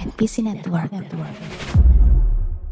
[0.00, 0.88] NPC Network.
[0.88, 1.36] Network.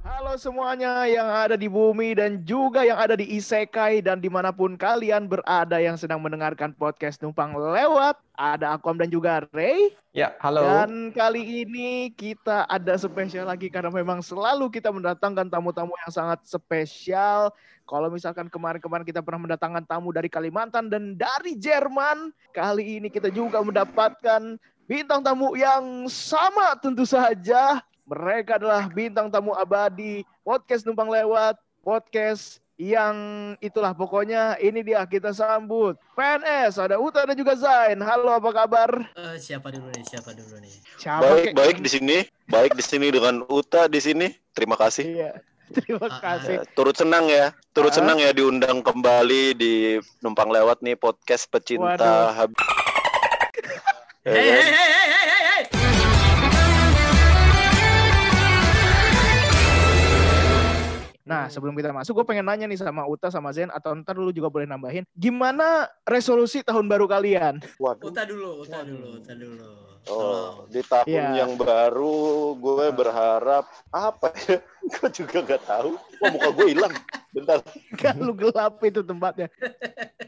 [0.00, 4.53] Halo semuanya yang ada di bumi dan juga yang ada di Isekai dan di mana
[4.54, 8.17] pun kalian berada yang sedang mendengarkan podcast Numpang Lewat.
[8.41, 9.93] Ada Akom dan juga Ray.
[10.17, 10.64] Ya, halo.
[10.64, 16.41] Dan kali ini kita ada spesial lagi karena memang selalu kita mendatangkan tamu-tamu yang sangat
[16.48, 17.52] spesial.
[17.84, 23.34] Kalau misalkan kemarin-kemarin kita pernah mendatangkan tamu dari Kalimantan dan dari Jerman, kali ini kita
[23.34, 24.57] juga mendapatkan
[24.91, 27.79] bintang tamu yang sama tentu saja.
[28.03, 33.14] Mereka adalah bintang tamu abadi podcast numpang lewat, podcast yang
[33.62, 35.94] itulah pokoknya ini dia kita sambut.
[36.19, 38.03] PNS ada Uta dan juga Zain.
[38.03, 38.91] Halo apa kabar?
[39.14, 40.03] Eh, siapa dulu nih?
[40.03, 40.75] Siapa dulu nih?
[40.98, 41.52] Siapa Baik, kek?
[41.55, 42.16] baik di sini,
[42.50, 44.27] baik di sini dengan Uta di sini.
[44.50, 45.06] Terima kasih.
[45.06, 45.33] Iya.
[45.78, 46.66] Terima Ah, kasih.
[46.66, 48.02] Eh, turut senang ya, turut Ah.
[48.02, 51.62] senang ya diundang kembali di numpang lewat nih podcast Waduh.
[51.62, 52.50] pecinta hab.
[54.20, 54.52] Ya Hei, kan?
[54.52, 55.62] hei, hei, hei, hei, hei.
[61.24, 64.28] Nah, sebelum kita masuk, gue pengen nanya nih sama Uta sama Zen atau ntar lu
[64.28, 65.08] juga boleh nambahin.
[65.16, 67.64] Gimana resolusi tahun baru kalian?
[67.80, 68.12] Waduh.
[68.12, 69.99] Uta dulu, Uta dulu, Uta dulu.
[70.02, 71.44] Oh, di tahun Iya.
[71.44, 72.16] yang baru
[72.54, 74.58] gue berharap apa ya?
[74.90, 75.92] Gue juga gak tahu.
[76.18, 76.90] Wah, muka gue hilang.
[77.30, 77.60] Bentar.
[78.00, 79.52] Kan lu gelap itu tempatnya.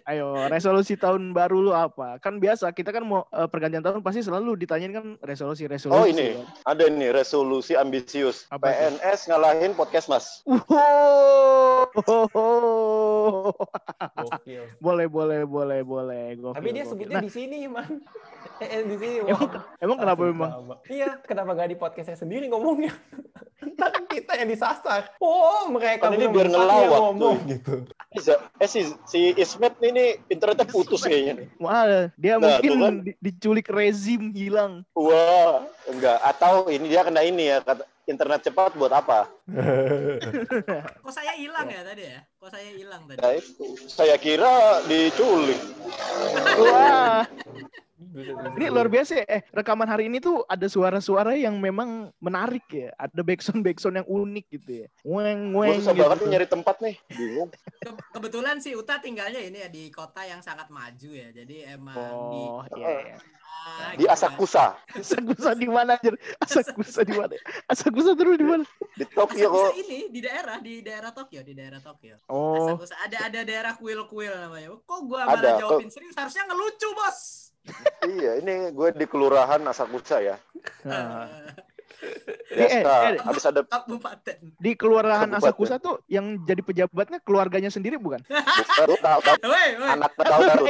[0.05, 2.21] Ayo, resolusi tahun baru lu apa?
[2.21, 5.89] Kan biasa kita kan mau eh, pergantian tahun pasti selalu ditanyain kan resolusi-resolusi.
[5.91, 6.37] Oh, ini.
[6.37, 6.45] kan.
[6.69, 8.45] Ada nih resolusi ambisius.
[8.49, 8.69] Apa?
[8.69, 10.27] PNS ngalahin podcast Mas.
[10.45, 11.89] Wow.
[14.79, 16.25] Boleh, boleh, boleh, boleh.
[16.35, 16.91] Gokil, Tapi dia gokil.
[16.93, 18.03] sebutnya Nah, di sini, Man.
[18.61, 19.17] Eh, di sini.
[19.25, 19.62] Emang- Wah.
[19.79, 20.51] Emang kenapa memang?
[20.85, 22.93] Iya, kenapa nggak di podcastnya sendiri ngomongnya?
[23.73, 25.15] Ntar kita yang disasar.
[25.17, 27.35] Oh, mereka ini belum biar ngelawak ngomong tuh.
[27.47, 27.75] gitu.
[28.11, 31.49] Bisa- Eh si si Ismet ini internetnya putus kayaknya nih.
[31.57, 32.95] Wah, dia Nah, mungkin kan.
[33.01, 34.83] di- diculik rezim hilang.
[34.93, 36.19] Wah, enggak.
[36.21, 39.31] Atau ini dia kena ini ya, kata internet cepat buat apa?
[40.99, 42.19] Kok saya hilang ya tadi ya?
[42.37, 43.19] Kok saya hilang tadi?
[43.19, 43.65] Nah, itu.
[43.85, 45.61] Saya kira diculik.
[46.59, 47.23] Wah.
[48.13, 49.27] Ini luar biasa ya.
[49.27, 52.93] Eh, rekaman hari ini tuh ada suara-suara yang memang menarik ya.
[52.95, 54.87] Ada backsound backsound yang unik gitu ya.
[55.03, 56.03] Weng Gue weng susah gitu.
[56.03, 56.95] banget nih nyari tempat nih.
[57.09, 57.49] Bingung.
[57.81, 61.29] Ke- kebetulan sih Uta tinggalnya ini ya di kota yang sangat maju ya.
[61.31, 61.97] Jadi emang
[62.29, 62.89] di Oh, iya.
[63.09, 63.17] iya.
[63.63, 64.05] ah, Di.
[64.05, 66.11] Asakusa, Asakusa di mana aja?
[66.39, 67.33] Asakusa di mana?
[67.73, 68.65] Asakusa terus di mana?
[68.93, 69.75] di Tokyo Asakusa kok.
[69.81, 72.21] ini di daerah di daerah Tokyo, di daerah Tokyo.
[72.27, 74.75] Oh, Asakusa ada ada daerah kuil-kuil namanya.
[74.83, 76.13] Kok gua Ada, malah jawabin serius?
[76.13, 77.52] Harusnya ngelucu, Bos.
[78.03, 80.37] Iya, ini gue di kelurahan Asakusa ya.
[80.83, 81.31] nah.
[81.95, 84.37] Eh, Eh, Biasa, eh, habis ada Kabupaten.
[84.59, 85.39] di kelurahan Kabupaten.
[85.41, 88.19] Asakusa tuh yang jadi pejabatnya keluarganya sendiri bukan?
[88.21, 89.39] bukan tahu tahu
[89.81, 90.67] anak tahu tahu.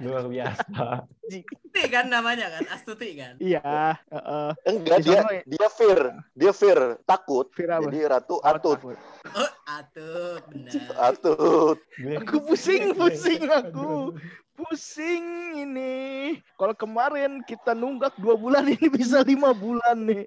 [0.00, 1.06] Luar biasa.
[1.22, 2.64] Astuti kan namanya kan?
[2.68, 3.38] Astuti kan?
[3.38, 3.62] Iya,
[4.02, 4.50] heeh.
[4.66, 5.42] Enggak Di dia ya?
[5.46, 6.00] dia fear,
[6.34, 7.46] dia fear, takut.
[7.52, 7.86] Fear apa?
[7.86, 10.82] Jadi ratu atut, Oh, atut, benar.
[11.06, 11.78] atut.
[12.18, 14.16] Aku pusing, pusing aku.
[14.52, 15.24] Pusing
[15.58, 16.36] ini.
[16.54, 20.24] Kalau kemarin kita nunggak dua bulan ini bisa lima bulan nih.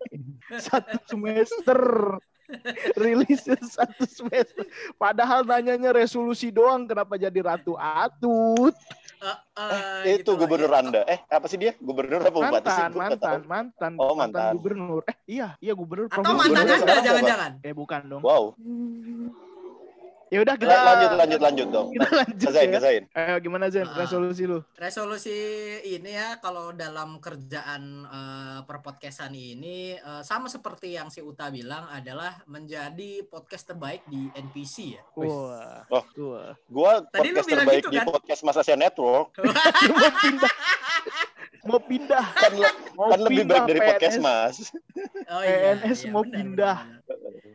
[0.58, 1.80] Satu semester.
[2.94, 4.66] Rilisnya satu semester.
[4.98, 6.86] Padahal nanyanya resolusi doang.
[6.86, 8.74] Kenapa jadi ratu atut?
[9.22, 9.38] Eh,
[10.06, 10.78] Eh, itu gitu lah, gubernur ya.
[10.84, 11.02] Anda.
[11.08, 11.74] Eh, apa sih dia?
[11.80, 12.84] Gubernur apa bupati sih?
[12.94, 14.54] Mantan, mantan, Oh, mantan.
[14.60, 15.02] gubernur.
[15.08, 16.12] Eh, iya, iya gubernur.
[16.12, 17.52] Atau mantan Gubernur Anda jangan-jangan.
[17.64, 18.22] Eh, bukan dong.
[18.22, 18.54] Wow.
[20.36, 21.88] Ya udah kita Lanjut lanjut lanjut dong.
[21.96, 22.76] Kita lanjut Kesain, ya.
[22.76, 23.04] kesain.
[23.16, 23.88] Ayo gimana Zen?
[23.88, 24.04] Ah.
[24.04, 24.60] Resolusi lu?
[24.76, 25.38] Resolusi
[25.88, 31.88] ini ya kalau dalam kerjaan eh, perpodcastan ini eh, sama seperti yang si Uta bilang
[31.88, 35.04] adalah menjadi podcast terbaik di NPC ya.
[35.16, 35.88] Wah.
[35.88, 36.04] Oh.
[36.04, 36.52] Wah.
[36.68, 38.08] Gua Tadi lu podcast bilang terbaik gitu, di kan?
[38.12, 39.28] podcast Mas Asia Network
[40.20, 40.54] pindah.
[41.66, 42.26] Mau pindah.
[42.32, 43.90] kan, le- Mau kan lebih pindah baik dari PNS.
[43.92, 44.56] podcast Mas.
[45.26, 46.78] Oh, PNS mau benar, pindah.
[46.78, 47.02] benar.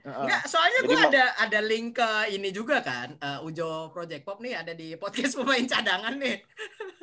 [0.00, 0.16] Heeh.
[0.20, 3.14] Enggak, soalnya ma- ada ada link ke ini juga kan.
[3.14, 6.36] eh, Ujo Project Pop nih ada di podcast pemain cadangan nih.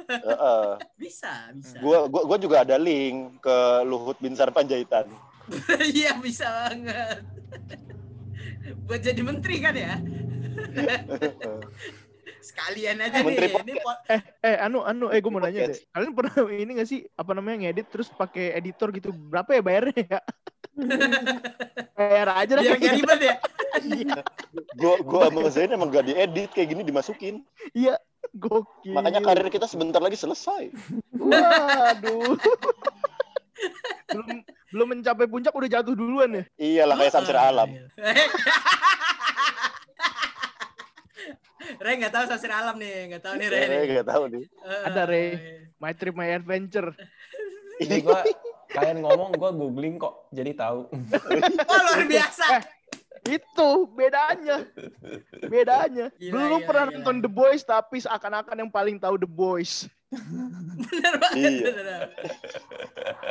[0.06, 0.68] Heeh.
[1.02, 1.78] Bisa, bisa.
[1.80, 5.08] Gua, gua gua juga ada link ke Luhut Binsar Panjaitan.
[5.80, 7.24] Iya, bisa banget.
[8.84, 9.96] Buat jadi menteri kan ya?
[12.40, 13.62] Sekalian aja Menteri nih.
[13.62, 14.02] Ini po-
[14.40, 15.78] Eh, anu, anu, eh gue mau nanya deh.
[15.90, 19.10] Kalian pernah ini gak sih apa namanya ngedit terus pakai editor gitu?
[19.12, 20.20] Berapa ya bayarnya ya?
[21.98, 22.62] Bayar aja dah.
[22.62, 23.36] biar nggak ribet ya.
[23.78, 24.16] Iya,
[24.74, 27.42] Gua gua sama Zain emang gak diedit kayak gini dimasukin.
[27.72, 27.98] Iya,
[28.32, 28.94] gokil.
[28.94, 30.70] Makanya karir kita sebentar lagi selesai.
[31.14, 32.38] Waduh.
[34.08, 34.28] belum
[34.70, 36.44] belum mencapai puncak udah jatuh duluan ya?
[36.56, 37.70] Iyalah kayak Samsir Alam.
[41.78, 43.58] Re nggak tahu Samsir Alam nih, nggak tahu nih Re.
[43.58, 43.82] Eh, nih.
[43.96, 44.44] gak tahu nih.
[44.46, 45.24] Eh, Ada, Re.
[45.76, 46.90] My Trip My Adventure.
[47.84, 48.26] Ini gua
[48.68, 50.90] kalian ngomong gue googling kok, jadi tahu.
[51.70, 52.46] Oh, luar biasa.
[53.24, 54.64] Itu bedanya.
[55.42, 56.08] Bedanya.
[56.14, 56.94] Gila, Belum gila, pernah gila.
[56.96, 59.86] nonton The Boys tapi seakan-akan yang paling tahu The Boys.
[60.08, 61.36] Bener banget.
[61.36, 61.68] Iya.
[61.76, 62.02] bener.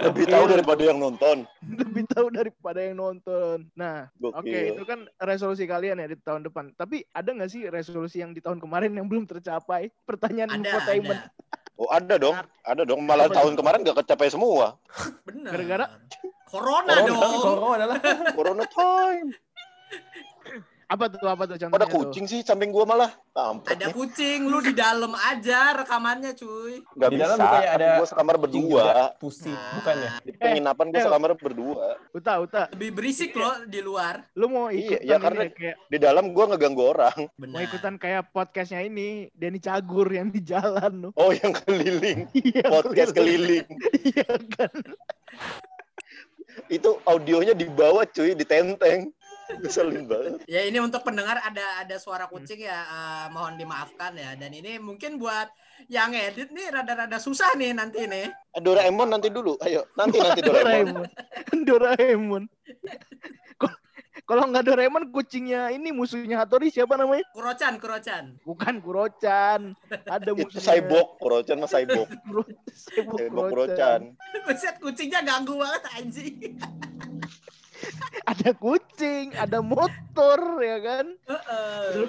[0.05, 1.37] Lebih tahu daripada yang nonton.
[1.65, 3.57] Lebih tahu daripada yang nonton.
[3.73, 4.45] Nah, oke
[4.77, 6.77] itu kan resolusi kalian ya di tahun depan.
[6.77, 9.89] Tapi ada nggak sih resolusi yang di tahun kemarin yang belum tercapai?
[10.05, 11.21] Pertanyaan Ada, infotainment.
[11.25, 11.35] ada.
[11.77, 13.01] Oh ada dong, ada dong.
[13.05, 14.81] Malah Apa tahun kemarin gak kecapai semua.
[15.29, 15.53] Bener.
[15.53, 15.87] Gara-gara?
[16.49, 17.21] Corona, Corona, dong.
[17.37, 17.97] corona
[18.33, 19.29] Corona time.
[20.87, 21.19] Apa tuh?
[21.21, 21.99] Apa tuh Ada contohnya tuh?
[22.07, 23.11] kucing sih samping gua malah.
[23.67, 26.79] Ada kucing, lu di dalam aja rekamannya, cuy.
[26.95, 27.23] Gak Di bisa.
[27.27, 28.63] dalam kayak ada Gua sekamar berdua.
[28.63, 28.87] juga.
[29.19, 30.11] Pusi, bukan ya?
[30.23, 31.05] Di penginapan gua eh.
[31.05, 31.87] sekamar berdua.
[32.13, 34.23] Uta, Uta, Lebih berisik loh di luar.
[34.33, 37.19] lu mau Iya, ikutan ya karena- kayak Di dalam gua ngeganggu orang.
[37.35, 37.51] Benar.
[37.51, 41.13] mau ikutan kayak podcastnya ini Denny Cagur yang di jalan loh.
[41.15, 42.31] Oh yang keliling.
[42.47, 43.67] Iya, Podcast keliling.
[44.07, 44.71] Iya kan.
[46.67, 49.11] Itu audionya di bawah cuy, di tenteng.
[49.49, 50.43] Ngeselin banget.
[50.45, 54.77] Ya ini untuk pendengar ada ada suara kucing ya eh, mohon dimaafkan ya dan ini
[54.77, 55.47] mungkin buat
[55.87, 58.33] yang edit nih rada-rada susah nih nanti nih.
[58.55, 59.55] Doraemon nanti dulu.
[59.61, 61.05] Ayo, nanti nanti Doraemon.
[61.63, 62.45] Doraemon.
[64.27, 67.23] Kalau nggak Doraemon, kucingnya ini musuhnya Hattori siapa namanya?
[67.31, 68.35] Kurocan, kurocan.
[68.43, 69.79] Bukan Kurochan.
[70.03, 70.67] Ada Itu musuhnya.
[70.67, 72.09] Cyborg, Kurocan mah Cyborg.
[72.27, 74.01] Kuro- Cyborg Cyborg Kurochan.
[74.11, 74.43] Kurocan.
[74.43, 76.35] Buset kucingnya ganggu banget anjing.
[78.31, 81.07] Ada kucing, ada motor, ya kan?
[81.15, 82.09] Heeh.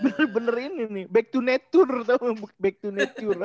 [0.00, 1.04] Bener-bener ini nih.
[1.06, 2.52] Back to nature, tau nggak?
[2.56, 3.36] Back to nature.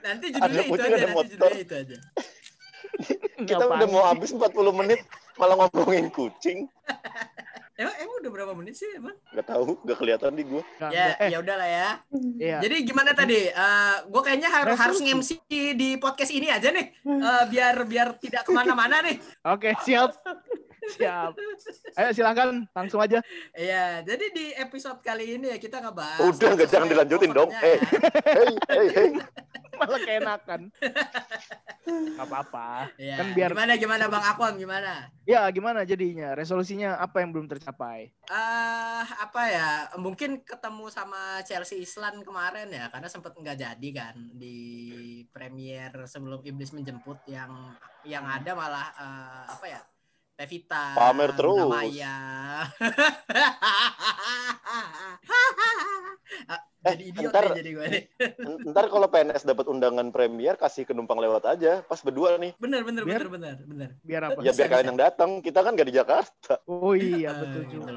[0.00, 1.30] nanti Ada judulnya itu kucing, aja, ada nanti motor.
[1.30, 1.96] judulnya itu aja.
[3.48, 5.00] Kita udah mau habis 40 menit
[5.34, 6.66] malah ngomongin kucing.
[7.72, 9.16] Emang, emang udah berapa menit sih emang?
[9.32, 10.60] Gak tahu, gak kelihatan di gua.
[10.92, 11.88] Ya, eh, ya udahlah ya.
[12.36, 12.58] iya.
[12.60, 13.48] Jadi gimana tadi?
[13.48, 15.40] Eh gue kayaknya har- harus nge-MC
[15.72, 19.16] di podcast ini aja nih, Eh, biar biar tidak ke mana-mana nih.
[19.48, 20.12] Oke, siap.
[20.82, 21.32] Siap.
[21.98, 23.22] Ayo silakan, langsung aja.
[23.54, 26.18] Iya, jadi di episode kali ini ya kita ngebahas.
[26.26, 27.50] Udah, nggak, jangan dilanjutin dong.
[27.54, 27.78] Eh.
[28.26, 29.10] Hei, hei, hei.
[29.78, 30.60] Malah keenakan.
[31.92, 32.94] Gak apa-apa.
[32.94, 35.10] Ya, Kan biar gimana gimana Bang Akon gimana?
[35.26, 36.30] Ya, gimana jadinya?
[36.38, 38.14] Resolusinya apa yang belum tercapai?
[38.30, 39.70] eh apa ya?
[39.98, 44.56] Mungkin ketemu sama Chelsea Island kemarin ya, karena sempat nggak jadi kan di
[45.34, 47.74] premier sebelum iblis menjemput yang
[48.06, 49.82] yang ada malah eh, apa ya?
[50.36, 51.56] Tevita, Pamer terus.
[51.56, 51.84] Luna
[56.82, 58.02] Ah, idiot ntar- nih jadi gue nih.
[58.66, 61.80] Ntar kalau PNS dapat undangan premier, kasih ke numpang lewat aja.
[61.80, 62.52] Pas berdua nih.
[62.56, 63.88] Bener bener Biar- bener bener bener.
[64.02, 64.38] Biar apa?
[64.40, 65.30] Ya biar kalian yang datang.
[65.38, 66.58] Kita kan gak di Jakarta.
[66.64, 67.90] Oh iya, Eh, betul gitu juga.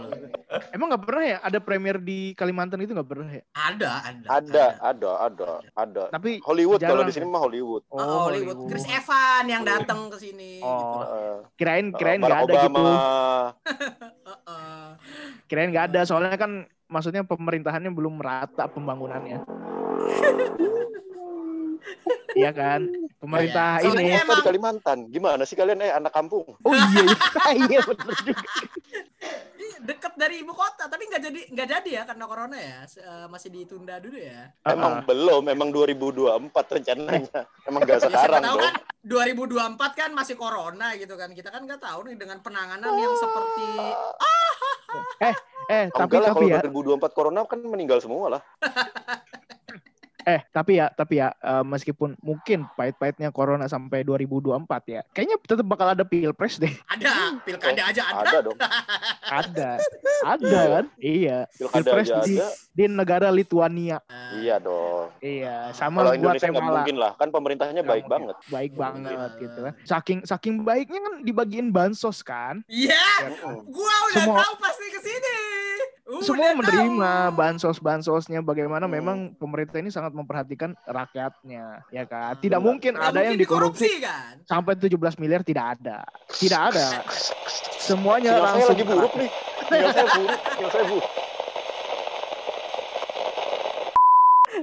[0.69, 3.43] Emang nggak pernah ya ada premier di Kalimantan itu nggak pernah ya?
[3.51, 4.25] Ada ada.
[4.31, 6.03] Ada, ada, ada, ada.
[6.09, 7.83] Tapi Hollywood kalau di sini mah Hollywood.
[7.89, 8.67] Oh, Hollywood.
[8.67, 10.61] Chris Evans yang datang ke sini.
[10.61, 10.69] Oh.
[10.71, 10.97] gitu.
[11.05, 12.65] Eh, kirain kirain nggak ada Obama.
[12.69, 12.85] gitu.
[14.27, 14.85] Heeh.
[15.45, 16.51] Kirain nggak ada soalnya kan
[16.87, 19.39] maksudnya pemerintahannya belum merata pembangunannya.
[22.35, 22.83] Iya kan?
[23.15, 23.87] Pemerintah Iya.
[23.87, 24.11] ini.
[24.11, 24.97] Soalnya Kota di Kalimantan.
[25.07, 26.43] Gimana sih kalian eh anak kampung?
[26.59, 27.15] Oh iya, iya,
[27.71, 28.43] iya bener juga.
[29.85, 32.83] Deket dari ibu kota, tapi nggak jadi nggak jadi ya karena corona ya.
[32.83, 34.51] Eh, masih ditunda dulu ya.
[34.65, 37.39] Emang Ah, belum, emang 2024 rencananya.
[37.63, 38.65] Emang gak Ya, sekarang tahu dong.
[38.65, 38.73] kan
[39.05, 41.31] 2024 kan masih corona gitu kan.
[41.31, 43.67] Kita kan nggak tahu nih dengan penanganan yang seperti
[45.21, 45.35] eh
[45.87, 48.41] tapi Enggak lah, tapi kalau ya 2024 corona kan meninggal semua lah.
[50.25, 54.57] eh tapi ya tapi ya eh, meskipun mungkin pahit-pahitnya corona sampai 2024
[54.87, 58.17] ya kayaknya tetap bakal ada pilpres deh ada pilkada aja ada.
[58.25, 58.57] Ada dong.
[59.45, 59.69] ada
[60.25, 62.49] ada kan iya Pilkada pilpres aja di, ada.
[62.73, 65.13] di negara Lituania Eh, Iya dong.
[65.21, 68.13] iya sama Kalau Indonesia nggak Guatemala mungkin lah, kan pemerintahnya Nggak baik mungkin.
[68.25, 68.35] banget.
[68.49, 69.41] baik banget mungkin.
[69.45, 73.61] gitu kan saking saking baiknya kan dibagiin bansos kan Iya, Ya kan?
[73.63, 75.37] gua udah Semua- tahu pasti ke sini.
[76.05, 78.93] Udah semua menerima bansos bansosnya bagaimana Hmm.
[78.93, 82.67] memang pemerintah ini sangat memperhatikan rakyatnya ya kan tidak Hmm.
[82.67, 84.37] mungkin Nggak ada yang mungkin dikorupsi kan.
[84.43, 86.87] sampai 17 miliar tidak ada tidak ada
[87.81, 89.29] semuanya Sinyal saya langsung lagi buruk nih.
[89.65, 90.39] Saya buruk.
[90.69, 91.05] Saya buruk.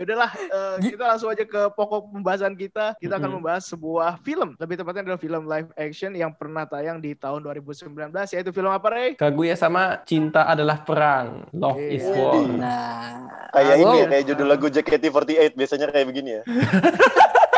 [0.00, 2.96] Udahlah, eh, kita langsung aja ke pokok pembahasan kita.
[2.96, 7.12] Kita akan membahas sebuah film, lebih tepatnya adalah film live action yang pernah tayang di
[7.12, 7.92] tahun 2019,
[8.32, 9.08] yaitu film apa, Rey?
[9.18, 11.44] Kaguya sama Cinta adalah Perang.
[11.52, 12.16] Love is Iya.
[12.16, 12.34] War.
[12.52, 13.10] Nah,
[13.52, 16.42] Kayak ini ya, kayak judul lagu JKT48 biasanya kayak begini ya.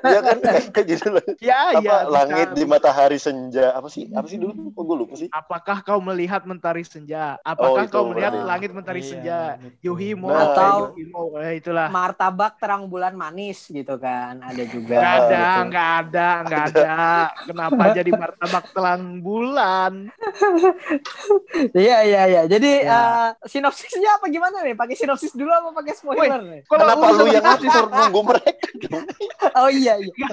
[0.00, 0.36] Iya kan
[0.74, 1.96] kayak judul Ya, apa ya.
[2.06, 2.56] langit bisa.
[2.56, 6.42] di matahari senja apa sih apa sih dulu kok gue lupa sih Apakah kau melihat
[6.42, 7.38] mentari senja?
[7.40, 8.48] Apakah Oh, itu kau melihat berarti.
[8.48, 9.38] langit mentari Iya, senja?
[9.80, 11.86] Yuhimo Nah, Atau- Yuhimo, eh, itulah.
[11.88, 14.38] Martabak terang bulan manis gitu kan.
[14.40, 14.96] Ada juga.
[14.96, 15.62] Nggak ada, gitu.
[15.64, 16.92] nggak ada, nggak ada.
[17.44, 19.92] Kenapa jadi martabak telang bulan?
[21.74, 22.42] Iya iya iya.
[22.46, 23.00] Jadi Ya.
[23.30, 24.74] eh, sinopsisnya apa gimana nih?
[24.74, 26.60] Pakai sinopsis dulu apa pakai spoiler nih?
[26.64, 30.26] Kalau kenapa lu yang sinopsis- ngatur nunggu mereka Oh iya iya.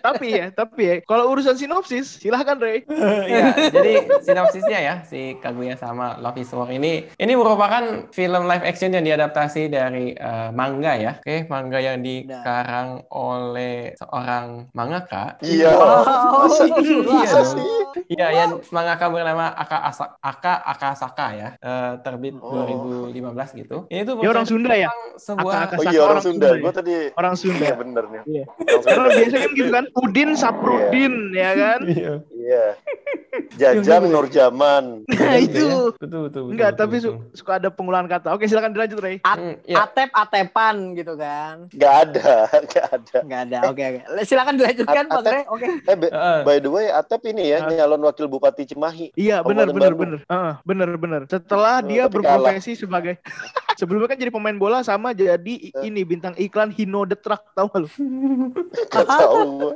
[0.00, 2.82] tapi ya, tapi ya, kalau urusan sinopsis, silahkan Ray.
[3.24, 8.62] Iya, jadi sinopsisnya ya si Kaguya sama Love is War ini ini merupakan film live
[8.62, 11.12] action yang diadaptasi dari eh, manga ya.
[11.18, 15.36] Oke, manga yang dikarang oleh seorang mangaka.
[15.40, 17.32] iya Oh, masa, iya
[18.06, 21.48] Iya, yang mangaka bernama Aka Asa, Aka Akasaka ya.
[21.56, 22.66] Eh, terbit Oh.
[23.08, 23.86] 2015 gitu.
[23.86, 24.90] Ini tuh Dia orang Sunda ya?
[25.16, 26.60] sebuah Aka- oh Saka iya orang orang Sunda Sunda ya?
[26.60, 27.62] gue tadi Orang Sunda.
[27.62, 28.44] iya bener Iya.
[28.86, 31.80] Karena biasanya kan gitu kan, Udin Saprudin, ya kan?
[31.90, 32.12] Iya.
[32.44, 32.76] Iya
[33.54, 34.84] Jajang Nurjaman
[35.14, 35.94] Nah itu.
[35.96, 36.42] Betul, betul, betul.
[36.52, 37.12] Enggak, betul, tapi betul.
[37.24, 38.28] su- suka ada pengulangan kata.
[38.30, 39.16] Oke, silakan dilanjut Ray.
[39.20, 39.82] Hmm, ya.
[39.82, 41.66] Atep atepan gitu kan.
[41.68, 42.30] nggak ada
[42.66, 43.58] nggak ada Nggak ada.
[43.66, 44.00] Oke oke.
[44.22, 45.32] Silakan dilanjutkan At- Bang Atep.
[45.32, 45.42] Re.
[45.48, 45.66] Oke.
[45.82, 45.96] eh
[46.42, 47.70] by the way Atep ini ya Ah.
[47.72, 50.18] nyalon wakil bupati Cimahi Iya, benar benar benar.
[50.22, 51.20] Heeh, benar benar.
[51.26, 53.18] Setelah Oh, dia berprofesi sebagai
[53.74, 55.34] sebelumnya kan jadi pemain bola sama jadi
[55.72, 55.82] Eh.
[55.82, 57.88] ini bintang iklan Hino the Truck tahu lu?
[58.90, 59.74] tahu.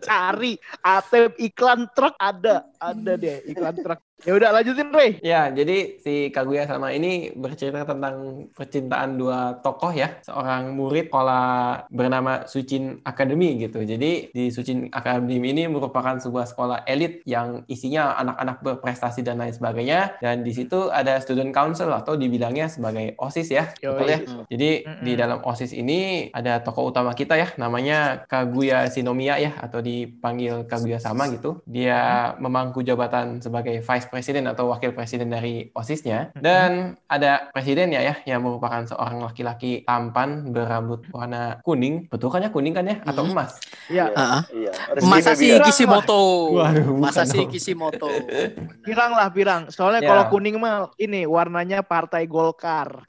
[0.00, 4.00] Cari Atep iklan Truk ada ada deh iklan truk.
[4.24, 5.20] Ya udah lanjutin Ray.
[5.20, 11.84] Ya, jadi si Kaguya sama ini bercerita tentang percintaan dua tokoh ya, seorang murid sekolah
[11.92, 13.84] bernama Suchin Academy gitu.
[13.84, 19.52] Jadi di Suchin Academy ini merupakan sebuah sekolah elit yang isinya anak-anak berprestasi dan lain
[19.52, 20.16] sebagainya.
[20.24, 24.00] Dan di situ ada student council atau dibilangnya sebagai OSIS ya, Yoi.
[24.00, 24.18] betul ya.
[24.48, 25.04] Jadi Mm-mm.
[25.04, 30.64] di dalam OSIS ini ada tokoh utama kita ya, namanya Kaguya Shinomiya ya, atau dipanggil
[30.64, 31.60] Kaguya sama gitu.
[31.68, 32.32] Dia
[32.66, 36.34] memangku jabatan sebagai vice president atau wakil presiden dari OSIS-nya.
[36.34, 42.10] Dan ada presidennya ya, yang merupakan seorang laki-laki tampan berambut warna kuning.
[42.10, 42.98] Betul kan ya kuning kan ya?
[43.06, 43.30] Atau Mhm.
[43.30, 43.62] emas?
[43.86, 44.42] Ya, Heeh.
[44.66, 45.62] iya Rizky Masashi Febian.
[45.62, 46.22] Kishimoto.
[46.58, 47.50] Waduh, Masashi dong.
[47.54, 48.10] Kishimoto.
[48.86, 49.70] pirang lah pirang.
[49.70, 50.08] Soalnya Ya.
[50.10, 53.06] kalau kuning mah ini warnanya Partai Golkar.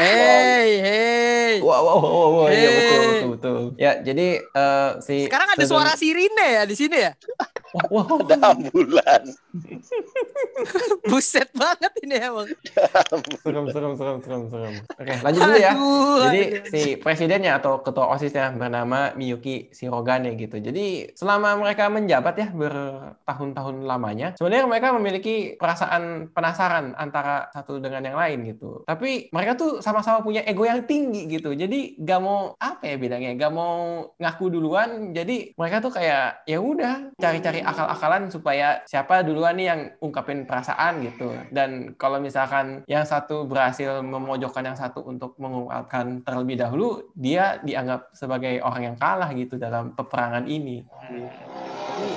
[0.00, 1.52] Hey, hey.
[1.60, 2.72] Wow, wow, wow, wow, iya Hey.
[2.72, 3.58] betul, betul, betul.
[3.76, 7.12] Ya, jadi eh, si Sekarang ada suara sirine ya di sini ya.
[7.70, 8.18] Wah, wah, wah.
[8.26, 9.22] ada ambulan
[11.10, 12.48] Buset banget ini emang.
[13.42, 14.74] serem, serem, serem, serem, serem.
[14.90, 15.72] Oke, lanjut dulu ya.
[15.74, 16.64] Aduh, Jadi aduh.
[16.66, 20.58] si presidennya atau ketua OSISnya bernama Miyuki Shirogane gitu.
[20.58, 28.02] Jadi selama mereka menjabat ya bertahun-tahun lamanya, sebenarnya mereka memiliki perasaan penasaran antara satu dengan
[28.02, 28.82] yang lain gitu.
[28.82, 31.50] Tapi mereka tuh sama-sama punya ego yang tinggi gitu.
[31.50, 35.10] Jadi gak mau apa ya bilangnya, gak mau ngaku duluan.
[35.10, 41.02] Jadi mereka tuh kayak ya udah cari-cari akal-akalan supaya siapa duluan nih yang ungkapin perasaan
[41.02, 41.34] gitu.
[41.50, 48.14] Dan kalau misalkan yang satu berhasil memojokkan yang satu untuk mengungkapkan terlebih dahulu, dia dianggap
[48.14, 50.86] sebagai orang yang kalah gitu dalam peperangan ini.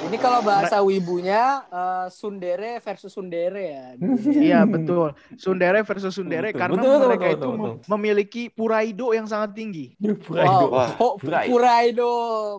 [0.03, 3.85] Ini kalau bahasa wibunya eh, Sundere versus Sundere ya.
[4.23, 5.11] Iya betul.
[5.35, 9.25] Sundere versus Sundere Betul, karena betul, betul, mereka betul, itu betul, mem- memiliki puraido yang
[9.25, 9.95] sangat tinggi.
[9.99, 10.69] Wow.
[10.69, 10.89] Wah.
[10.97, 11.49] Oh, Puraido.
[11.53, 12.11] Puraido.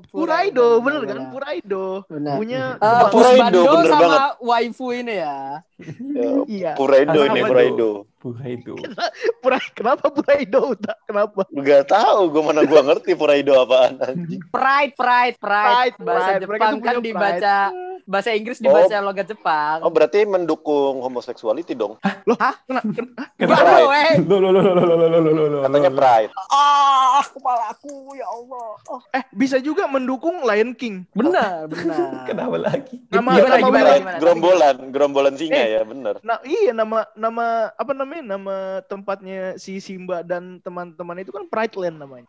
[0.07, 1.21] Puraido, bener kan?
[1.31, 1.85] Puraido.
[2.07, 2.35] Benar.
[2.37, 3.12] Punya Eh, kebanggaan.
[3.12, 4.21] Puraido, bener sama banget.
[4.40, 5.38] waifu ini ya.
[5.75, 6.73] Ya, Iya.
[6.75, 7.90] Puraido ini Puraido
[8.25, 8.81] Puraido.
[9.45, 10.73] Pura, kenapa Puraido?
[10.81, 11.45] Tak, Kenapa?
[11.61, 15.93] Gak tahu gue mana gue ngerti Puraido apaan anjing Pride, pride, pride.
[15.93, 16.43] Pride, Bahasa pride.
[16.49, 17.57] Jepang kan dibaca
[18.04, 19.80] bahasa Inggris dibaca logat Jepang.
[19.80, 23.80] Oh berarti mendukung homoseksuality dong Kena- kena- Enggak Pride.
[23.80, 24.12] lo, eh.
[24.20, 25.58] Lo lo lo lo lo lo lo lo lo lo.
[25.62, 28.68] Katanya pride Ah, kepalaku ya Allah.
[28.87, 31.04] Oh, eh, bisa juga mendukung Lion King.
[31.11, 32.25] benar, benar.
[32.25, 32.96] Kenapa lagi?
[33.06, 34.18] Nama, Gimana, nama gimana, gimana?
[34.18, 35.68] Gerombolan Gerombolan singa Eh.
[35.70, 38.37] ya bener Nah, iya nama nama apa namanya?
[38.37, 42.28] Nama tempatnya si Simba dan teman-teman itu kan Pride Land namanya.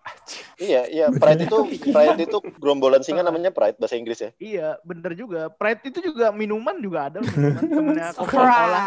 [0.55, 1.57] Iya iya Pride itu
[1.89, 5.47] Pride itu gerombolan singa namanya Pride bahasa Inggris ya Iya, bener juga.
[5.65, 8.81] Pride itu juga minuman juga ada minuman temennya Coca-Cola.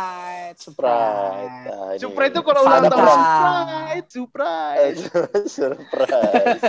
[0.55, 1.99] Sprite, Pride nah, ini.
[1.99, 5.01] Supra itu kalau ulang tahun Sprite, Surprise.
[5.59, 6.63] surprise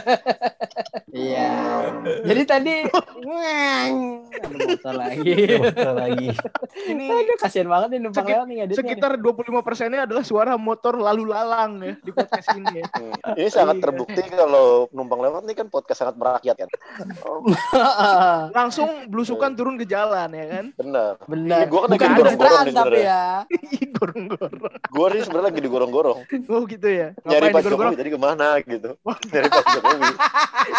[1.09, 1.49] Iya.
[2.25, 2.73] Jadi tadi
[3.21, 3.95] ngeng.
[4.29, 5.33] Ada motor lagi.
[5.57, 6.27] Motor lagi.
[6.89, 8.89] Ini Aduh, kasihan banget nih numpang lewat nih ngeditnya nih.
[8.93, 12.85] sekitar 25 persennya adalah suara motor lalu lalang ya di podcast ini ya.
[12.95, 13.35] Hmm.
[13.35, 13.83] ini sangat Iya.
[13.83, 16.69] terbukti kalau numpang lewat nih kan podcast sangat merakyat kan
[18.55, 20.65] Langsung belusukan turun ke jalan ya kan.
[20.73, 21.11] Benar.
[21.27, 23.03] Ini gua kan Bukan lagi pencitraan tapi sebenarnya.
[23.03, 23.23] ya.
[23.99, 24.71] Gorong-gorong.
[24.89, 26.19] Gue nih sebenarnya lagi digorong-gorong.
[26.49, 27.07] Oh gitu ya.
[27.21, 27.61] Nyari Pak?
[27.61, 28.95] Jokowi tadi ke mana gitu.
[29.31, 30.09] Nyari Pak Jokowi.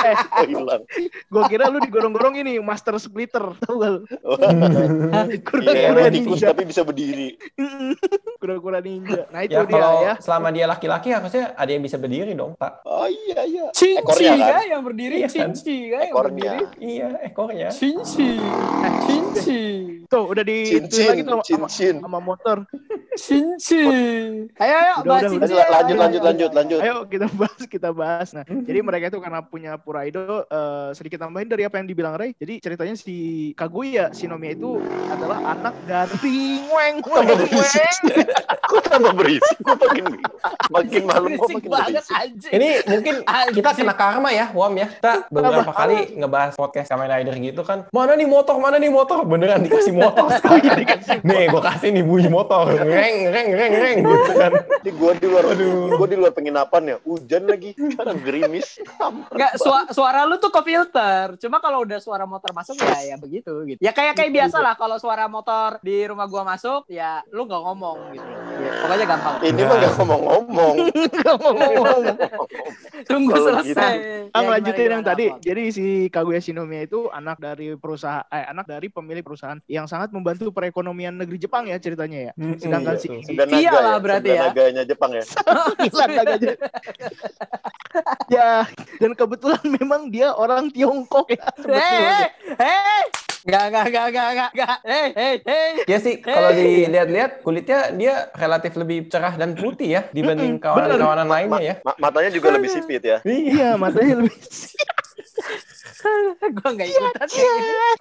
[0.01, 0.83] Eh, Oh hilang.
[1.29, 3.45] gua kira lu digorong-gorong ini Master Splitter.
[3.61, 4.01] Tahu gak lu?
[4.09, 6.49] Iya, Kura-kura tikus ninja.
[6.51, 7.37] tapi bisa berdiri.
[8.37, 9.29] Kura-kura ninja.
[9.29, 10.15] Nah itu Ya dia kalau ya.
[10.19, 12.83] selama dia laki-laki harusnya ada yang bisa berdiri dong, Pak.
[12.85, 13.67] Oh iya iya.
[13.71, 14.49] Cinci Ekornya kan?
[14.55, 15.51] kan yang berdiri, Iya kan?
[15.53, 16.53] Cinci kan yang Ekornya.
[16.57, 16.65] berdiri.
[16.81, 17.69] Iya, ekornya.
[17.71, 18.29] Cinci,
[19.11, 19.61] Cinci,
[20.07, 21.95] Tuh udah di Cincin, lagi tuh sama, cincin.
[21.99, 22.57] sama motor.
[23.15, 23.83] Cinci.
[24.57, 25.53] Ayo ayo Udah, bahas udah, Cinci.
[25.53, 26.25] Lanjut ayo, lanjut ayo, lanjut ayo.
[26.25, 26.81] lanjut lanjut.
[26.81, 28.29] Ayo kita bahas kita bahas.
[28.33, 32.33] Nah, jadi mereka itu karena punya Puraido eh, sedikit tambahin dari apa yang dibilang Ray.
[32.35, 33.17] Jadi ceritanya si
[33.53, 34.79] Kaguya Shinomiya itu
[35.11, 37.51] adalah anak dari weng weng Tambah weng.
[37.51, 37.91] berisik.
[38.63, 39.57] Kok tambah berisik?
[39.61, 40.05] Gue makin
[40.71, 42.15] makin malam kok makin banget berisik.
[42.15, 42.53] anjing.
[42.55, 43.55] Ini mungkin Anjing.
[43.57, 44.87] kita kena karma ya, Wam ya.
[44.89, 47.91] Kita beberapa kali ngebahas podcast Kamen Rider gitu kan.
[47.91, 49.00] Mana nih motor, mana nih motor?
[49.25, 50.29] Beneran dikasih motor.
[51.29, 52.69] nih, gue kasih nih bunyi motor.
[52.71, 54.53] Reng, reng, reng, reng gitu kan.
[54.85, 55.45] Ini gue di luar
[55.97, 56.97] gue di luar penginapan ya.
[57.03, 57.73] Hujan lagi.
[57.75, 58.79] Sekarang gerimis.
[59.33, 61.41] Enggak, suara, suara lu tuh ke filter.
[61.41, 63.81] Cuma kalau udah suara motor masuk ya ya begitu gitu.
[63.81, 67.63] Ya kayak kayak biasa lah kalau suara motor di rumah gua masuk ya lu nggak
[67.65, 68.29] ngomong gitu.
[68.61, 69.35] Ya, pokoknya gampang.
[69.41, 70.75] Ini mah gak ngomong-ngomong.
[73.09, 73.95] Tunggu Kalau selesai.
[74.37, 75.27] Ah, Ya, gimana, yang tadi.
[75.41, 80.11] Jadi si Kaguya Shinomiya itu anak dari perusahaan eh anak dari pemilik perusahaan yang sangat
[80.11, 82.33] membantu perekonomian negeri Jepang ya ceritanya ya.
[82.59, 83.23] Sedangkan iya si tuh.
[83.25, 84.03] Sembilan naga Iyalah ya.
[84.03, 84.43] berarti ya.
[84.51, 85.25] naganya Jepang ya.
[86.21, 86.53] Aja.
[88.31, 88.51] ya,
[89.03, 91.47] dan kebetulan memang dia orang Tiongkok ya.
[91.67, 92.29] Hei,
[92.59, 93.03] hei,
[93.41, 94.77] Gak, gak, gak, gak, gak, gak.
[94.85, 95.73] Hei, hei, hei.
[95.89, 101.61] Ya sih, kalau dilihat-lihat kulitnya dia relatif lebih cerah dan putih ya dibanding kawanan-kawanan lainnya
[101.65, 101.75] ya.
[101.81, 103.25] Ma- matanya juga lebih sipit ya.
[103.25, 104.37] Iya, matanya lebih
[106.61, 107.29] Gue gak ikutan.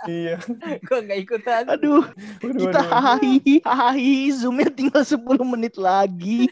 [0.07, 0.35] Iya.
[0.83, 1.63] Gue gak ikutan.
[1.71, 2.03] Aduh,
[2.39, 6.47] kita hahi, hahi, zoomnya tinggal 10 menit lagi.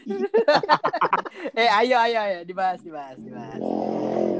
[1.54, 2.38] Eh, ayo, ayo, ayo.
[2.42, 3.60] Dibahas, dibahas, dibahas.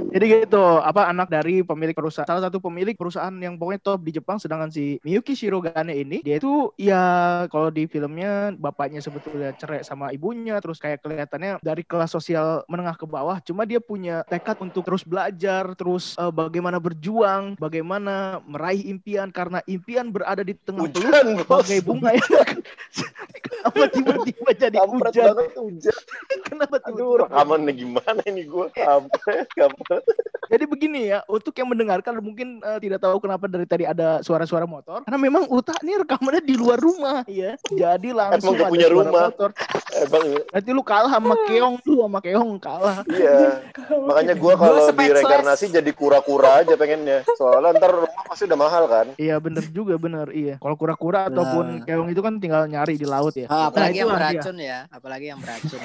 [0.08, 4.18] Jadi gitu, apa anak dari pemilik perusahaan, salah satu pemilik perusahaan yang pokoknya top di
[4.18, 9.84] Jepang, sedangkan si Miyuki Shirogane ini, dia itu ya kalau di filmnya bapaknya sebetulnya cerai
[9.84, 14.58] sama ibunya, terus kayak kelihatannya dari kelas sosial menengah ke bawah, cuma dia punya tekad
[14.62, 20.88] untuk terus belajar, terus eh, bagaimana berjuang, bagaimana meraih impian, karena impian berada di tengah
[20.88, 21.46] Hujan bos.
[21.46, 22.58] bagai bunga yang
[23.48, 25.12] Kenapa tiba-tiba jadi Kampret
[25.56, 26.00] hujan?
[26.48, 28.66] Kenapa tiba-tiba rekamannya gimana ini gue?
[28.76, 30.04] Kampret, kampret.
[30.48, 34.68] Jadi begini ya, untuk yang mendengarkan mungkin eh, tidak tahu kenapa dari tadi ada suara-suara
[34.68, 35.00] motor.
[35.02, 37.56] Karena memang Uta ini rekamannya di luar rumah ya.
[37.64, 39.22] Jadi langsung Emang gak ada punya suara rumah.
[39.26, 39.48] motor.
[39.88, 42.98] Emang Nanti lu kalah sama Keong lu sama Keong kalah.
[43.08, 43.64] iya.
[43.88, 45.24] Makanya gue Gua kalau speechless.
[45.24, 47.24] direinkarnasi jadi kura-kura aja pengennya.
[47.34, 49.06] Soalnya ntar rumah pasti udah mahal kan.
[49.16, 50.54] Iya bener juga bener iya.
[50.58, 53.48] Kalau kura-kura ataupun Keong itu kan tinggal nyari di laut ya.
[53.48, 54.28] Ah, apalagi yang itulah dia.
[54.34, 54.78] beracun ya.
[54.90, 55.80] Apalagi yang beracun.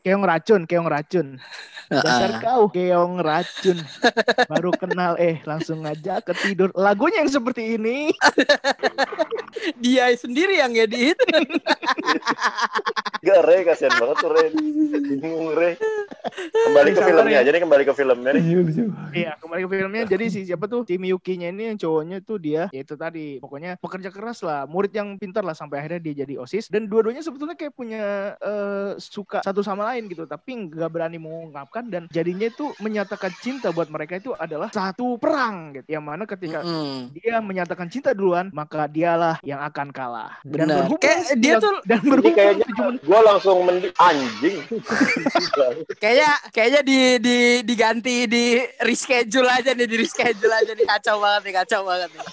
[0.00, 1.26] Keong racun, Keong racun.
[1.86, 3.78] Dasar kau Keong racun.
[4.46, 6.70] Baru kenal eh langsung aja ketidur.
[6.72, 7.79] Lagunya yang seperti ini.
[9.82, 11.16] Dia sendiri yang ngedit.
[13.20, 13.56] Gak, Re.
[13.64, 14.44] Kasian banget tuh, Re.
[14.52, 15.76] Bingung, Re.
[16.66, 17.42] Kembali ke filmnya ya.
[17.44, 18.44] aja nih, kembali ke filmnya nih.
[19.14, 20.02] Iya, kembali ke filmnya.
[20.08, 20.82] Jadi si siapa tuh?
[20.88, 23.38] Si Miyuki-nya ini yang cowoknya tuh dia, ya itu tadi.
[23.38, 27.22] Pokoknya pekerja keras lah, murid yang pintar lah sampai akhirnya dia jadi OSIS dan dua-duanya
[27.22, 32.50] sebetulnya kayak punya eh, suka satu sama lain gitu, tapi nggak berani mengungkapkan dan jadinya
[32.50, 35.94] itu menyatakan cinta buat mereka itu adalah satu perang gitu.
[35.94, 37.14] Yang mana ketika Mm-mm.
[37.14, 40.38] dia menyatakan cinta duluan, maka dialah yang akan kalah.
[40.42, 40.88] Benar.
[40.88, 42.66] berhubung Kayak dia tuh- dan Ini berhubung kayaknya
[42.98, 44.56] gue langsung mendi anjing.
[46.00, 48.44] Kayaknya kayaknya di di diganti di
[48.80, 52.24] reschedule aja nih, di reschedule aja nih kacau banget nih, kacau banget nih.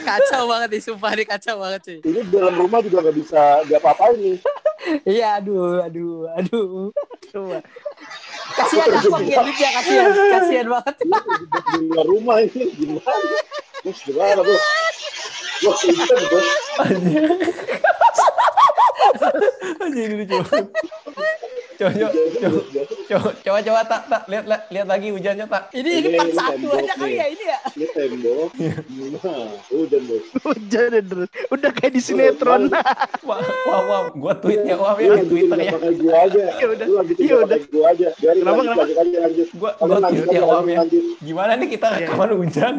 [0.00, 1.98] Kacau banget nih, sumpah nih kacau banget sih.
[2.00, 4.36] Ini dalam rumah juga gak bisa diapa-apain nih.
[5.04, 6.88] Iya, aduh, aduh, aduh.
[7.28, 7.60] coba.
[8.50, 10.94] Kasihan aku ngeditnya, kasihan, kasihan banget.
[10.98, 11.08] Di
[11.86, 13.28] luar rumah ini gimana?
[13.80, 14.58] Terus gimana tuh?
[15.60, 16.46] Wah, hujan bos.
[19.80, 20.38] Anjing ini lucu.
[21.80, 25.72] Coba, coba, coba, coba, tak, tak, lihat, lihat, lagi hujannya, tak.
[25.72, 27.58] Ini ini part satu aja kali ya ini ya.
[27.72, 28.50] Ini tembok.
[29.24, 30.24] Nah, hujan bos.
[30.44, 31.28] Hujan dan terus.
[31.48, 32.68] Udah kayak di sinetron.
[33.24, 35.72] Wah, wah, wah, gua tweet ya, wah, ya, di Twitter ya.
[35.72, 36.42] Pakai gua aja.
[36.60, 37.58] Ya udah, ya nggak udah.
[37.72, 38.08] gua aja.
[38.12, 38.84] Kenapa, kenapa?
[39.56, 40.80] Gua, gua lanjut tweet ya, aja, wah, ya.
[41.24, 41.98] Gimana nih kita Iya.
[42.04, 42.74] rekaman hujan?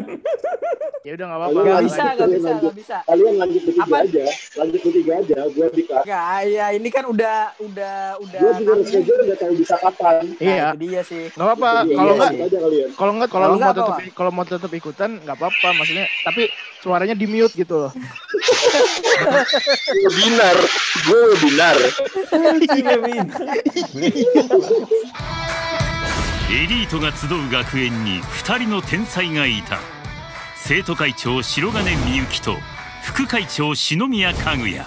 [1.03, 1.51] Ya udah nggak apa-apa.
[1.53, 1.87] Nggak Gak Lanjut.
[1.87, 2.97] bisa, gak bisa, gak bisa.
[3.03, 3.97] Kalian lanjut bertiga Apa?
[4.03, 4.25] aja,
[4.57, 5.37] lanjut bertiga aja.
[5.47, 6.03] Gue di kelas.
[6.03, 8.39] Gak, ya ini kan udah, udah, udah.
[8.39, 8.83] Gue juga nanggung.
[8.83, 10.23] schedule nggak tahu bisa kapan.
[10.27, 10.65] Nah, Iya.
[10.67, 11.23] itu dia sih.
[11.31, 11.69] Nggak apa-apa.
[11.79, 12.89] Jadi, Kalau iya, nggak, lanjut aja kalian.
[12.91, 14.11] kalau nggak, kalau Kalau lu mau nggak tetap, apa?
[14.11, 15.67] kalau mau tetap ikutan nggak apa-apa.
[15.73, 16.41] Maksudnya, tapi
[16.77, 17.91] suaranya di mute gitu loh.
[20.03, 20.57] Webinar.
[21.05, 21.77] Gue webinar.
[26.49, 29.79] エリートが集う学園に2人の天才がいた
[30.74, 32.56] 生徒会長白金みゆきと
[33.02, 34.86] 副会長篠宮かぐや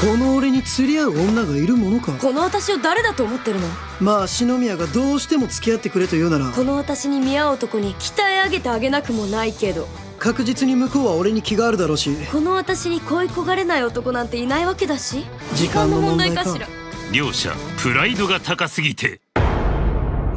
[0.00, 2.12] この俺に釣り合う女がいるものか？
[2.12, 3.66] この私を誰だと思ってるの？
[4.00, 6.52] まあ篠宮がどうしても付き合ってくれと言うなら。
[6.52, 9.88] この私に見合う男に鍛え上げてあげなくもないけど。
[10.20, 12.14] 確実に向こうは俺に気があるだろうし。
[12.30, 15.26] この私に恋焦がれない男なんていないわけだし。
[15.56, 16.68] 時間の問題かしら？
[17.12, 19.20] 両者プライドが高すぎて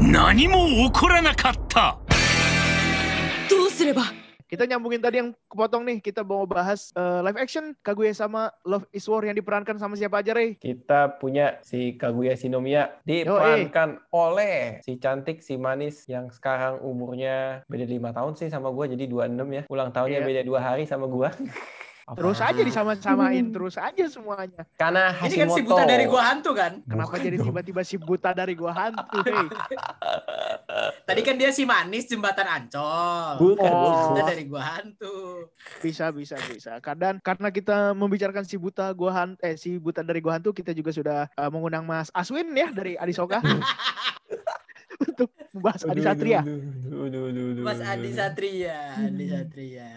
[0.01, 1.99] 何も起こらなかった。
[3.47, 4.05] どうすれば？
[4.49, 6.01] Kita nyambungin tadi yang kepotong nih.
[6.01, 10.25] Kita mau bahas eh, live action Kaguya sama Love is War yang diperankan sama siapa
[10.25, 10.57] aja, Rey?
[10.57, 17.85] Kita punya si Kaguya Shinomiya diperankan oleh si cantik, si manis yang sekarang umurnya beda
[17.85, 19.61] lima tahun sih sama gua jadi 26 ya.
[19.69, 20.27] Ulang tahunnya Iya.
[20.27, 21.05] beda dua hari sama
[22.09, 22.17] gua.
[22.17, 22.49] Terus Apa?
[22.49, 24.61] aja disama-samain, terus aja semuanya.
[24.73, 25.69] Karena Ini kan si Hashimoto.
[25.69, 26.71] buta dari gua hantu kan.
[26.83, 27.45] Kenapa Bukan jadi dong.
[27.53, 29.47] tiba-tiba si buta dari gua hantu, Rey?
[31.05, 33.37] Tadi kan dia si manis jembatan Ancol.
[33.37, 34.05] Bukan, bukan.
[34.13, 35.15] Buta dari gua hantu.
[35.79, 36.77] Bisa, bisa, bisa.
[36.79, 40.73] Kadang karena kita membicarakan si buta gua hantu, eh si buta dari gua hantu, kita
[40.73, 43.41] juga sudah eh, mengundang Mas Aswin ya dari Adisoka
[45.09, 46.41] untuk membahas Adi Satria.
[47.59, 48.09] Mas Adi.
[48.13, 49.89] Satria, Adi Satria.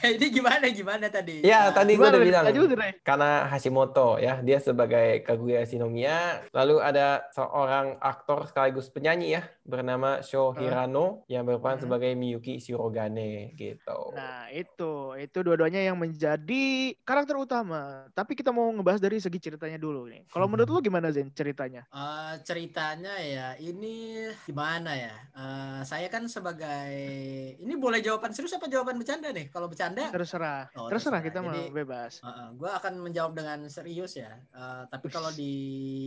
[0.16, 1.44] Ini gimana gimana tadi?
[1.44, 2.92] Ya, tadi gua Gimana, udah bilang.
[3.04, 10.24] Karena Hashimoto ya dia sebagai Kaguya Shinomiya lalu ada seorang aktor sekaligus penyanyi ya bernama
[10.24, 11.84] Sho Hirano yang berperan Hmm.
[11.86, 14.00] sebagai Miyuki Shirogane gitu.
[14.12, 16.64] Nah, itu itu dua-duanya yang menjadi
[17.04, 18.08] karakter utama.
[18.12, 20.26] Tapi kita mau ngebahas dari segi ceritanya dulu nih.
[20.28, 21.86] Kalau menurut lu gimana Zen ceritanya?
[21.88, 25.14] Eh, ceritanya ya ini gimana ya?
[25.30, 26.92] Eh, saya kan sebagai
[27.56, 29.48] ini boleh jawaban serius apa jawaban bercanda nih?
[29.48, 30.68] Kalau bercanda, Terserah.
[30.74, 31.20] Oh, terserah terserah.
[31.22, 32.12] kita mau Jadi- bebas.
[32.52, 34.36] gue akan menjawab dengan serius ya.
[34.50, 35.52] Eh, tapi kalau di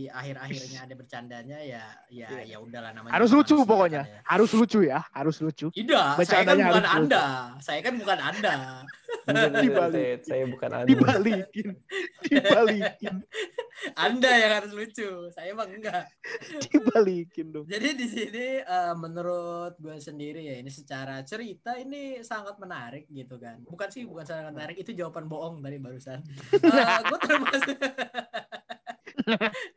[0.06, 2.40] akhir-akhirnya ada bercandanya ya, ya Iya.
[2.46, 3.12] ya udahlah namanya.
[3.12, 4.02] Harus lucu pokoknya.
[4.02, 4.20] kan ya.
[4.24, 5.66] Harus lucu ya, harus lucu.
[5.68, 6.98] Tidak, saya kan Bercandanya bukan harus lucu.
[7.10, 7.24] anda.
[7.60, 8.54] Saya kan bukan anda.
[9.24, 10.18] Bener, bener, Dibalik.
[10.26, 10.88] saya, saya bukan anda.
[10.90, 11.68] Dibalikin.
[12.26, 13.14] Dibalikin.
[13.96, 15.10] anda yang harus lucu.
[15.32, 16.04] Saya mah enggak.
[16.68, 17.66] Dibalikin dong.
[17.70, 23.40] Jadi di sini eh, menurut gue sendiri ya ini secara cerita ini sangat menarik gitu
[23.40, 23.62] kan.
[23.64, 26.20] Bukan sih bukan sangat menarik itu jawaban bohong tadi barusan.
[26.74, 27.78] Eh, gue termasuk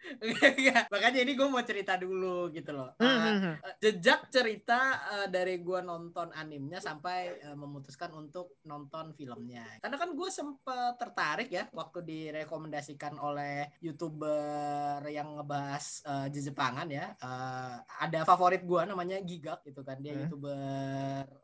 [0.88, 2.90] makanya ini gue mau cerita dulu gitu loh.
[2.98, 4.80] Eh, jejak cerita
[5.14, 9.66] eh, dari gue nonton animenya sampai eh, memutuskan untuk nonton filmnya.
[9.80, 17.12] Karena kan gue sempat tertarik ya waktu direkomendasikan oleh youtuber yang ngebahas eh, Jepangan ya.
[17.18, 17.76] Eh,
[18.08, 20.24] ada favorit gue namanya Gigak gitu kan dia Hmm.
[20.26, 20.58] youtuber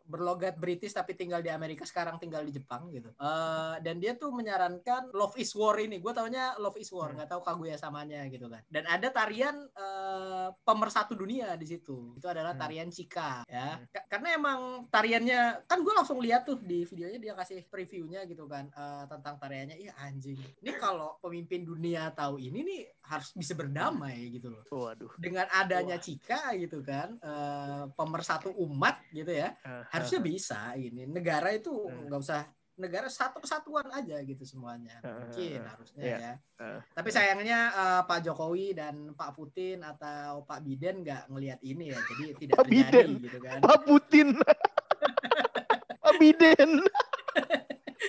[0.07, 3.11] berlogat British tapi tinggal di Amerika sekarang tinggal di Jepang gitu.
[3.13, 5.99] Eh, dan dia tuh menyarankan Love is War ini.
[5.99, 8.61] Gue taunya Love is War nggak tahu Kaguya samanya gitu kan.
[8.69, 12.13] Dan ada tarian eh, pemersatu dunia di situ.
[12.13, 12.61] Itu adalah Hmm.
[12.61, 13.81] tarian Chika ya.
[13.89, 18.45] Ka- karena emang tariannya kan gue langsung lihat tuh di videonya dia kasih previewnya gitu
[18.45, 19.77] kan eh, tentang tariannya.
[19.79, 20.37] Iya anjing.
[20.61, 24.63] Ini kalau pemimpin dunia tahu ini nih harus bisa berdamai gitu loh.
[24.69, 25.11] Waduh.
[25.17, 29.55] Dengan adanya Chika gitu kan eh, pemersatu umat gitu ya
[29.89, 32.05] harusnya bisa ini negara itu Hmm.
[32.05, 32.41] nggak usah
[32.75, 35.69] negara satu kesatuan aja gitu semuanya mungkin Hmm.
[35.69, 36.17] harusnya Iya.
[36.17, 36.79] ya Hmm.
[36.91, 41.97] tapi sayangnya eh, Pak Jokowi dan Pak Putin atau Pak Biden nggak ngelihat ini ya
[42.03, 43.07] jadi tidak Pak terjadi Biden.
[43.21, 44.27] gitu kan Pak Putin.
[46.03, 46.69] Pak Biden.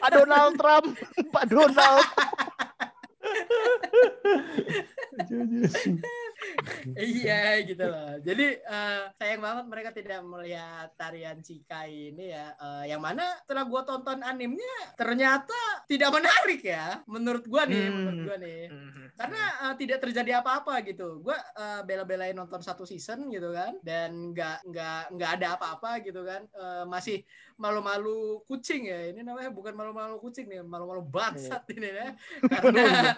[0.01, 0.87] Pak Donald Trump.
[1.31, 2.05] Pak Donald.
[6.99, 8.21] iya gitu loh.
[8.21, 12.53] Jadi eh, sayang banget mereka tidak melihat tarian Chika ini ya.
[12.57, 17.95] Eh, yang mana setelah gua tonton animenya ternyata tidak menarik ya menurut gua nih Hmm.
[17.97, 18.63] menurut gua nih.
[19.15, 21.23] Karena uh, tidak terjadi apa-apa gitu.
[21.23, 26.27] Gue uh, bela-belain nonton satu season gitu kan dan nggak nggak nggak ada apa-apa gitu
[26.27, 26.43] kan.
[26.51, 27.23] Uh, masih
[27.55, 32.09] malu-malu kucing ya ini namanya bukan malu-malu kucing nih malu-malu bangsat ini ya.
[32.51, 33.15] Karena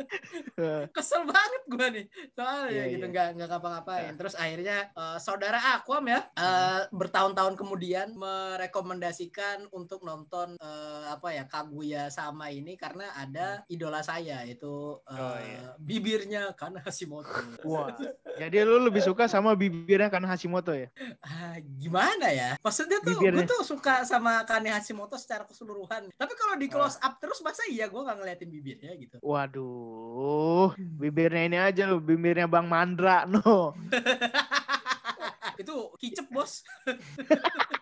[0.96, 3.10] kesel banget gue nih soalnya Iya, gitu iya.
[3.12, 4.12] nggak nggak ngapa-ngapain.
[4.16, 11.44] Terus akhirnya eh, saudara Aquam ya eh, bertahun-tahun kemudian merekomendasikan untuk nonton eh, apa ya
[11.44, 15.64] Kaguya sama ini karena ada idola saya itu eh, Oh, iya.
[15.80, 17.26] bibirnya kan Hashimoto
[17.68, 17.90] Wah.
[18.36, 20.92] Jadi lu lebih suka sama bibirnya kan Hashimoto ya?
[21.24, 22.54] Ah, gimana ya?
[22.60, 26.12] Maksudnya tuh gue tuh suka sama Kane Hashimoto secara keseluruhan.
[26.14, 29.16] Tapi kalau di close up terus masa iya gue nggak ngeliatin bibirnya gitu?
[29.24, 33.74] Waduh, bibirnya ini aja lu, bibirnya Bang Mandra, no.
[35.60, 36.62] itu kicep bos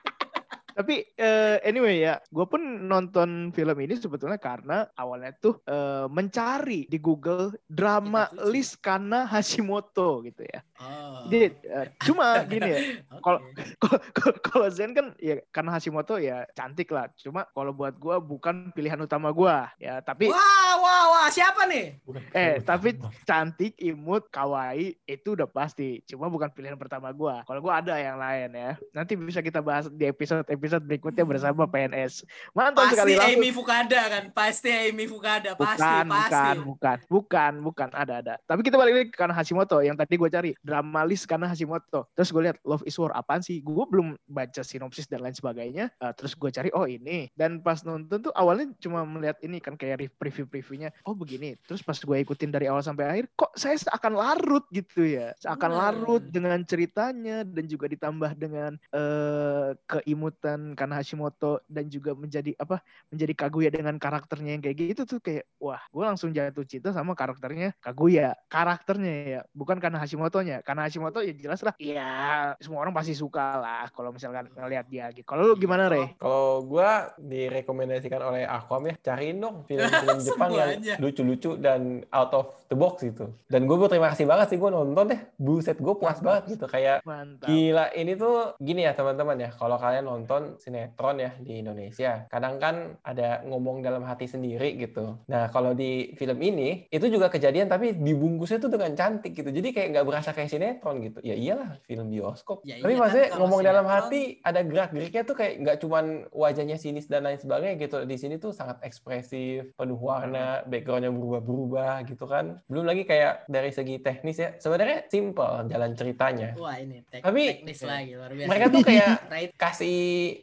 [0.75, 6.91] Tapi eh, anyway ya, gue pun nonton film ini sebetulnya karena awalnya tuh eh, mencari
[6.91, 8.51] di Google drama suci.
[8.51, 10.59] list karena Hashimoto gitu ya.
[10.83, 11.31] oh.
[11.31, 12.81] Jadi eh, cuma gini ya,
[13.25, 13.39] kalau
[13.79, 17.07] kalau- kalau- kalau Zen kan ya karena Hashimoto ya cantik lah.
[17.15, 20.03] Cuma kalau buat gue bukan pilihan utama gue ya.
[20.03, 21.95] Tapi wah wah wah siapa nih
[22.35, 26.03] eh tapi cantik, imut, kawaii itu udah pasti.
[26.03, 27.35] Cuma bukan pilihan pertama gue.
[27.47, 28.73] Kalau gue ada yang lain ya.
[28.91, 32.23] Nanti bisa kita bahas di episode episode berikutnya bersama PNS.
[32.55, 33.41] Mantap pasti sekali langsung.
[33.43, 38.35] Amy Fukada kan pasti Amy Fukada pasti Bukan, pasti bukan, bukan, bukan, bukan, ada, ada.
[38.47, 42.07] Tapi kita balik lagi ke karena Hashimoto yang tadi gue cari drama list karena Hashimoto.
[42.15, 43.65] Terus gue lihat Love is War apaan sih?
[43.65, 45.91] Gue belum baca sinopsis dan lain sebagainya.
[45.99, 47.29] Eh, terus gue cari oh ini.
[47.35, 50.93] Dan pas nonton tuh awalnya cuma melihat ini kan kayak re- preview-previewnya.
[51.09, 51.57] Oh begini.
[51.67, 55.35] Terus pas gue ikutin dari awal sampai akhir, kok saya seakan larut gitu ya?
[55.43, 55.81] Seakan Hmm.
[55.81, 62.81] larut dengan ceritanya dan juga ditambah dengan eh keimutan karena Hashimoto dan juga menjadi apa?
[63.13, 67.13] menjadi Kaguya dengan karakternya yang kayak gitu tuh kayak wah gue langsung jatuh cinta sama
[67.13, 72.95] karakternya Kaguya karakternya ya bukan karena Hashimoto-nya karena Hashimoto ya jelas lah ya semua orang
[72.97, 76.15] pasti suka lah kalau misalkan ngelihat dia gitu kalau lu gimana Re?
[76.21, 82.47] Kalau gua direkomendasikan oleh Aquam ya, cariin dong film-film Jepang yang lucu-lucu dan out of
[82.69, 83.33] the box gitu.
[83.49, 85.21] Dan gue berterima kasih banget sih gue nonton deh.
[85.41, 86.69] Buset, gue puas banget gitu.
[86.69, 89.51] Kayak mantap Gila, ini tuh gini ya teman-teman ya.
[89.57, 95.17] Kalau kalian nonton sinetron ya di Indonesia, kadang kan ada ngomong dalam hati sendiri gitu.
[95.27, 99.49] Nah, kalau di film ini itu juga kejadian tapi dibungkusnya tuh dengan cantik gitu.
[99.49, 101.19] Jadi kayak nggak berasa kayak sinetron gitu.
[101.25, 102.61] Ya iyalah, film bioskop.
[102.63, 105.77] Ya tapi iya kan, maksudnya kalau ngomong dalam sinetron- hati ada gerak-geriknya tuh kayak nggak
[105.81, 107.97] cuman wajahnya sinis dan lain sebagainya gitu.
[108.05, 112.61] Di sini tuh sangat ekspresif, penuh warna, backgroundnya berubah-berubah gitu kan.
[112.69, 117.63] Belum lagi kayak dari segi teknis ya, sebenarnya simple jalan ceritanya wah ini tek Tapi-
[117.63, 119.99] teknis lagi luar biasa mereka tuh kayak right kasih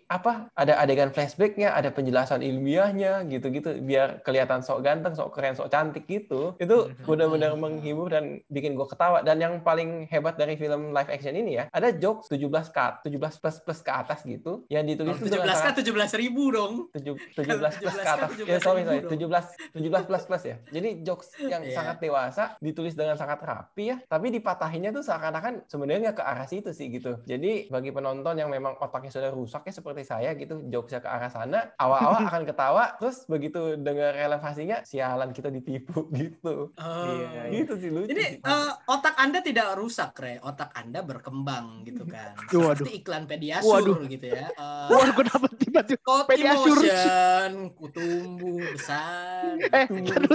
[0.08, 5.68] apa ada adegan flashbacknya ada penjelasan ilmiahnya gitu-gitu biar kelihatan sok ganteng sok keren sok
[5.68, 10.92] cantik gitu itu benar-benar menghibur dan bikin gue ketawa dan yang paling hebat dari film
[10.92, 14.84] live action ini ya ada jokes 17 cut 17 plus plus ke atas gitu yang
[14.84, 18.02] ditulis tuh 17 dengan kan sangat 17 ribu dong tujuh- Kalau 17 plus 17 ke
[18.02, 18.30] kan atas.
[18.34, 20.56] 17 Ya sorry sorry, ribu 17 17 plus plus ya.
[20.70, 21.74] Jadi jokes yang Iya.
[21.74, 26.46] sangat dewasa ditulis dengan sangat rapi ya, tapi dipatahinnya tuh seakan-akan sebenarnya nggak ke arah
[26.46, 27.20] situ sih gitu.
[27.24, 31.28] Jadi bagi penonton yang memang otaknya sudah rusak ya seperti saya gitu, jokesnya ke arah
[31.28, 36.70] sana, awal-awal akan ketawa, terus begitu dengar relevasinya, sialan kita ditipu gitu.
[36.78, 37.06] Oh.
[37.10, 37.66] Iya, iya.
[37.66, 38.38] Gitu sih lucu sih.
[38.38, 40.38] eh, otak Anda tidak rusak, Re.
[40.40, 42.38] Otak Anda berkembang gitu kan.
[42.54, 42.86] Waduh.
[42.86, 43.98] Seperti iklan Pediasure Waduh.
[44.06, 44.48] gitu ya.
[44.54, 49.58] Eh, Wah, kenapa tiba-tiba emotion, kutumbuh besar.
[49.58, 49.86] eh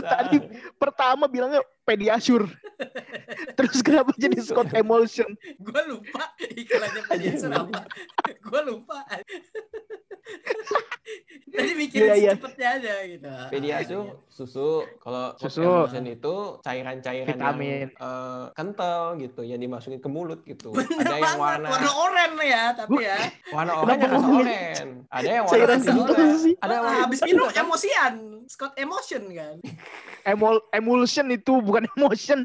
[0.02, 0.36] tadi
[0.74, 2.50] pertama bilangnya Pediasure
[3.56, 7.86] terus kenapa jadi Scott Emulsion Gue lupa iklannya Pediasure apa.
[8.42, 9.00] Gue lupa.
[11.56, 12.32] Tadi mikirin Iya, iya.
[12.36, 13.28] cepetnya aja gitu.
[13.48, 14.70] Pediasure susu,
[15.00, 15.62] kalau Susu.
[15.62, 17.88] emulsion itu cairan-cairan Vitamin.
[17.88, 20.74] yang eh, kental gitu, yang dimasukin ke mulut gitu.
[20.74, 23.16] Bener Ada yang warna warna oranye ya, tapi ya.
[23.48, 24.88] warna oranye rasa oren.
[25.08, 26.24] Ada yang warna cairan putih juga.
[26.36, 28.14] sih Ada yang Wah, warna habis minum emosian,
[28.46, 29.56] Scott emotion kan.
[30.26, 32.40] Emul emulsion itu bukan emotion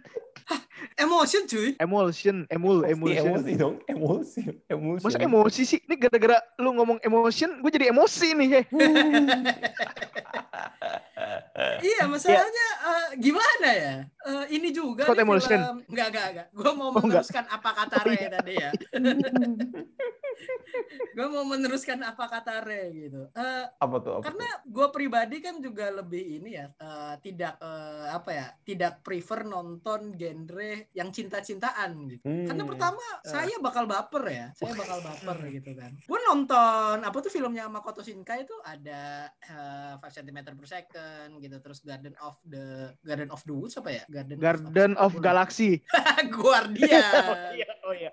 [1.00, 1.78] Emotion cuy.
[1.80, 5.04] emulsion emul emulsion emosi dong, emosi, emosi.
[5.06, 8.50] masa emosi sih ini gara-gara lu ngomong emotion gue jadi emosi nih.
[11.82, 13.96] Iya, masalahnya eh, gimana ya?
[14.26, 15.60] Eh, ini juga Scott nih Emulsion.
[15.62, 15.78] film.
[15.88, 16.48] Enggak, enggak, enggak.
[16.52, 17.22] Gue mau Oh, enggak.
[17.22, 18.30] meneruskan apa kata Oh, Re iya.
[18.30, 18.70] tadi ya.
[21.12, 23.28] gue mau meneruskan apa kata Re gitu.
[23.32, 24.14] Eh, apa tuh?
[24.18, 29.02] Apa karena gue pribadi kan juga lebih ini ya eh, tidak eh, apa ya tidak
[29.02, 32.46] prefer nonton genre yang cinta-cintaan gitu Hmm.
[32.46, 33.28] karena pertama Eh.
[33.28, 38.00] saya bakal baper ya saya bakal baper gitu kan gue nonton apa tuh filmnya Makoto
[38.00, 43.42] Shinkai itu ada eh, 5 cm per second gitu terus Garden of the Garden of
[43.42, 48.12] the Woods apa ya Garden, Garden of Galaxy Galaxy Guardian oh iya oh iya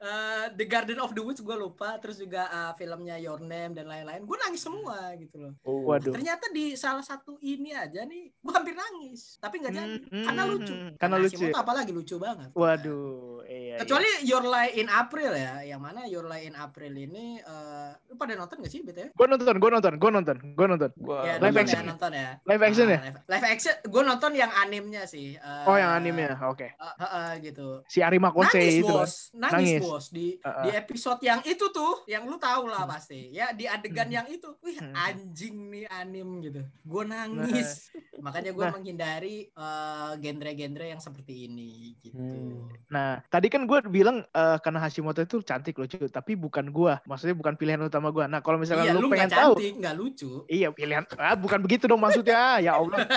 [0.00, 3.84] Eh, The Garden of the Woods gue lupa, terus juga eh, filmnya Your Name dan
[3.84, 4.24] lain-lain.
[4.24, 5.52] Gue nangis semua gitu loh.
[5.60, 6.16] Waduh.
[6.16, 9.36] Ternyata di salah satu ini aja nih, gue hampir nangis.
[9.36, 10.72] Tapi nggak jadi, Hmm, karena lucu.
[10.72, 11.60] hmm, karena lucu Hashimoto ya?
[11.60, 12.48] apalagi lucu banget.
[12.56, 13.69] Waduh, iya.
[13.76, 18.14] Kecuali Your Lie in April ya, yang mana Your Lie in April ini, eh, lu
[18.14, 19.12] pada nonton gak sih BTW?
[19.12, 20.90] Gue nonton, gue nonton, gue nonton, gue nonton.
[20.96, 21.88] Gua Ya, live nonton action ya, ya?
[21.88, 22.30] nonton ya.
[22.42, 22.98] Live action Ah, ya?
[23.00, 25.28] Live, live action, gue nonton yang animnya sih.
[25.34, 26.64] eh, Oh yang animenya, oke.
[26.64, 27.84] eh, eh, eh, gitu.
[27.86, 29.80] Si Arima Kose nangis itu bos, nangis, Nangis.
[29.80, 30.62] bos di Uh-uh.
[30.62, 33.28] di episode yang itu tuh, yang lu tahu lah pasti.
[33.30, 34.16] Ya di adegan Hmm.
[34.16, 34.94] yang itu, wih Hmm.
[34.94, 36.64] anjing nih anim gitu.
[36.82, 37.92] Gue nangis.
[38.16, 38.72] Makanya gue Nah.
[38.72, 42.16] menghindari eh, genre-genre yang seperti ini gitu.
[42.16, 42.68] Hmm.
[42.88, 47.00] Nah, tadi kan gue bilang eh, karena Hashimoto itu cantik lucu, tapi bukan gua.
[47.08, 48.28] Maksudnya bukan pilihan utama gua.
[48.28, 50.30] Nah, kalau misalkan Iya, lu lu pengen nggak tahu, cantik, nggak lucu.
[50.46, 51.04] iya pilihan.
[51.16, 52.60] Ah, bukan begitu dong maksudnya.
[52.60, 53.02] Ya Allah.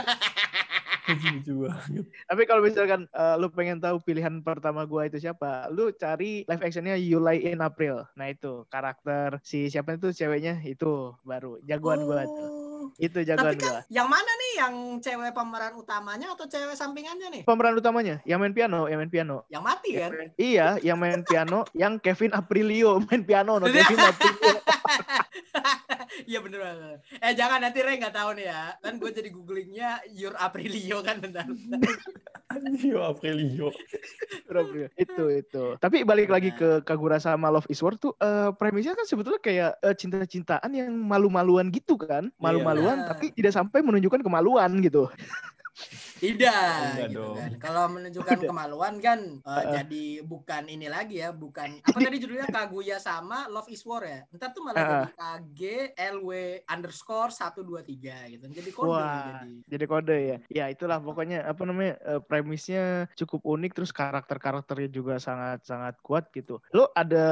[1.03, 2.07] Lucu banget.
[2.31, 6.63] Tapi kalau misalkan eh, lu pengen tahu pilihan pertama gua itu siapa, lu cari live
[6.63, 8.07] actionnya You Lie in April.
[8.15, 12.62] Nah itu karakter si siapa itu ceweknya itu baru jagoan gua tuh.
[12.97, 13.81] Itu Tapi jagoan kan gua.
[13.87, 17.41] yang mana nih yang cewek pemeran utamanya atau cewek sampingannya nih?
[17.45, 19.45] Pemeran utamanya yang main piano, yang main piano.
[19.47, 20.09] Yang mati kan?
[20.35, 24.55] Iya, yang main piano, yang Kevin Aprilio main piano, no Kevin Aprilio.
[26.23, 26.97] Iya bener banget.
[27.19, 28.63] Eh jangan nanti Ray nggak tahu nih ya.
[28.77, 31.45] Kan gue jadi googlingnya Your Aprilio kan bentar.
[32.77, 33.73] Yo Aprilio.
[34.93, 35.63] Itu itu.
[35.81, 39.71] Tapi balik lagi ke Kagura sama Love is War tuh eh, premisnya kan sebetulnya kayak
[39.81, 43.07] eh, cinta-cintaan yang malu-maluan gitu kan, malu-maluan Iya.
[43.13, 45.09] tapi tidak sampai menunjukkan kemaluan gitu.
[46.15, 47.35] Tidak gitu dong.
[47.35, 47.51] kan.
[47.57, 48.49] Kalau menunjukkan Udah.
[48.49, 49.71] kemaluan kan eh, Heeh.
[49.73, 54.21] jadi bukan ini lagi ya, bukan apa tadi judulnya Kaguya sama Love is War ya.
[54.29, 55.61] Entar tuh malah jadi KG
[56.15, 56.29] LW
[56.65, 58.45] underscore 123 gitu.
[58.49, 59.51] Jadi kode Wah, jadi.
[59.67, 60.37] jadi kode ya.
[60.49, 62.83] Ya itulah pokoknya apa namanya eh, premisnya
[63.15, 66.61] cukup unik terus karakter-karakternya juga sangat-sangat kuat gitu.
[66.71, 67.25] Lo ada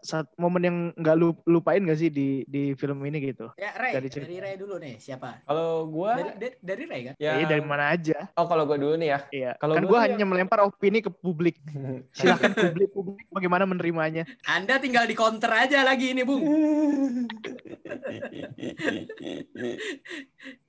[0.00, 3.50] saat momen yang nggak lu lupain gak sih di di film ini gitu?
[3.56, 4.36] Ya Ray, Dari dari.
[4.38, 5.42] Ray dulu nih, siapa?
[5.44, 7.14] Kalau gua Dari, dari, dari Ray kan?
[7.16, 8.29] ya Eh, dari mana aja?
[8.36, 9.18] Oh, kalau gua dulu nih ya.
[9.30, 9.50] Iya.
[9.58, 11.58] Kalau kan gua gue hanya melempar opini ke publik.
[12.16, 14.26] Silakan publik publik bagaimana menerimanya.
[14.46, 16.42] Anda tinggal di counter aja lagi ini, Bung.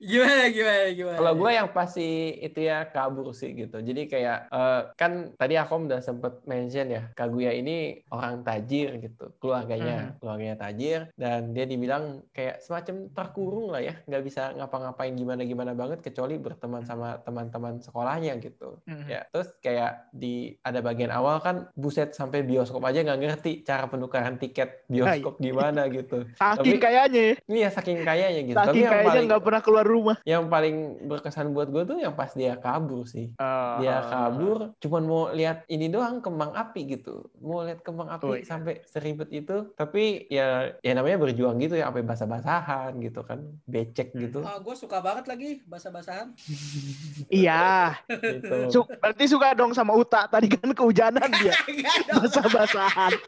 [0.02, 1.16] Gimana gimana gimana?
[1.16, 3.80] Kalau gue yang pasti itu ya kabur sih gitu.
[3.80, 9.32] Jadi kayak eh, kan tadi aku udah sempet mention ya Kaguya ini orang tajir gitu,
[9.40, 15.72] keluarganya keluarganya tajir dan dia dibilang kayak semacam terkurung lah ya, nggak bisa ngapa-ngapain gimana-gimana
[15.72, 18.78] banget kecuali berteman sama teman-teman sekolahnya gitu.
[18.84, 19.06] Mhm.
[19.08, 23.86] Ya terus kayak di ada bagian awal kan buset sampai bioskop aja nggak ngerti cara
[23.86, 26.22] penukaran tiket bioskop gimana gitu.
[26.38, 28.54] Saking Tapi- kayaknya, Iya saking kayanya gitu.
[28.54, 30.16] Tapi saking yang kayaknya paling nggak pernah keluar rumah.
[30.22, 33.32] yang paling berkesan buat gue tuh yang pas dia kabur sih.
[33.80, 37.26] Dia kabur, cuman mau lihat ini doang kembang api gitu.
[37.38, 38.44] Mau lihat kembang api Oh, iya.
[38.44, 39.72] sampai seribet itu.
[39.72, 44.42] Tapi ya ya namanya berjuang gitu ya, sampai basah-basahan gitu kan, becek gitu.
[44.42, 46.34] Oh, gue suka banget lagi bahasa-basahan.
[47.32, 47.96] Iya.
[48.12, 48.56] gitu.
[48.68, 50.28] Su- berarti suka dong sama Uta.
[50.28, 51.56] Tadi kan kehujanan dia.
[52.20, 53.12] Basah-basahan.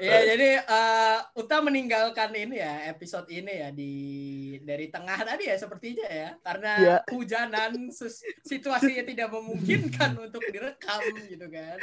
[0.00, 3.92] Iya, jadi eh, Uta meninggalkan ini ya episode ini ya di
[4.62, 6.96] dari tengah tadi ya sepertinya ya karena Iya.
[7.12, 7.92] hujanan
[8.44, 11.76] situasinya tidak memungkinkan untuk direkam gitu kan.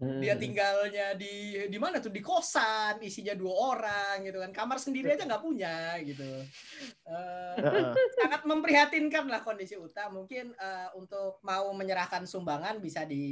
[0.00, 0.16] Hmm.
[0.24, 5.12] Dia tinggalnya di di mana tuh di kosan isinya dua orang gitu kan kamar sendiri
[5.12, 6.24] aja nggak punya gitu.
[7.04, 7.92] Eh, Heeh.
[8.16, 10.06] sangat memprihatinkan lah kondisi Uta.
[10.06, 13.26] Mungkin eh, untuk mau menyerahkan sumbangan bisa di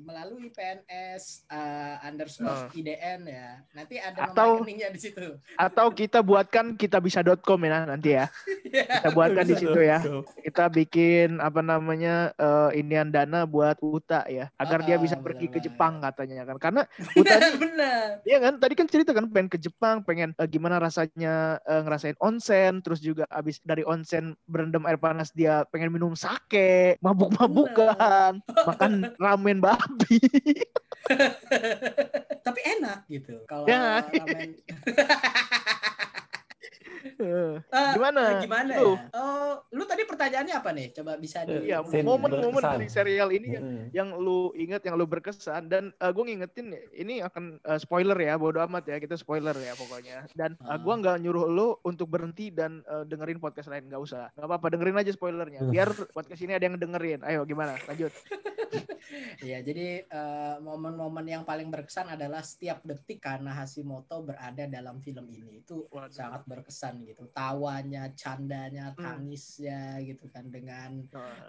[0.00, 3.60] melalui PNS eh, underscore IDN ya.
[3.74, 5.26] Nanti ada nomor Atau- rekeningnya di situ.
[5.54, 8.26] Atau kita buatkan kita bisa.com ya nanti ya.
[8.64, 9.98] Kita buatkan di situ ya.
[10.40, 15.26] Kita bikin apa namanya eh, inian dana buat Uta ya, agar dia Ah, bisa benar
[15.26, 15.58] pergi ke.
[15.58, 16.56] Jepang katanya kan.
[16.62, 16.82] Karena
[17.18, 18.06] Uta Benar, ini benar.
[18.22, 22.14] Iya kan, tadi kan cerita kan pengen ke Jepang, pengen eh, gimana rasanya eh, ngerasain
[22.22, 28.92] onsen, terus juga abis dari onsen berendam air panas dia pengen minum sake, mabuk-mabukan, makan
[29.22, 30.18] ramen babi.
[32.42, 33.42] Tapi enak gitu.
[33.44, 34.06] Kalau Ya.
[34.06, 34.54] ramen
[37.18, 38.38] Eh, Eh, Gimana?
[38.38, 38.94] Gimana Lu?
[38.94, 39.10] ya?
[39.12, 40.94] Oh, lu tadi pertanyaannya apa nih?
[40.94, 43.86] Coba bisa di Iya, momen-momen dari serial ini yang Hmm.
[43.90, 48.62] yang lu inget, yang lu berkesan dan gue ngingetin ini akan eh, spoiler ya, bodo
[48.62, 50.30] amat ya, kita spoiler ya pokoknya.
[50.32, 50.78] Dan eh, Ah.
[50.78, 54.66] gua nggak nyuruh lu untuk berhenti dan eh, dengerin podcast lain, nggak usah, nggak apa-apa
[54.70, 57.20] dengerin aja spoilernya, biar podcast ini ada yang dengerin.
[57.22, 57.74] Ayo gimana?
[57.84, 58.14] Lanjut.
[59.40, 65.24] Iya, jadi eh, momen-momen yang paling berkesan adalah setiap detik karena Hashimoto berada dalam film
[65.30, 65.62] ini.
[65.62, 66.12] Itu Waduh.
[66.12, 67.24] sangat berkesan gitu.
[67.30, 69.04] Tawanya, candanya, Hmm.
[69.04, 71.00] tangisnya gitu kan dengan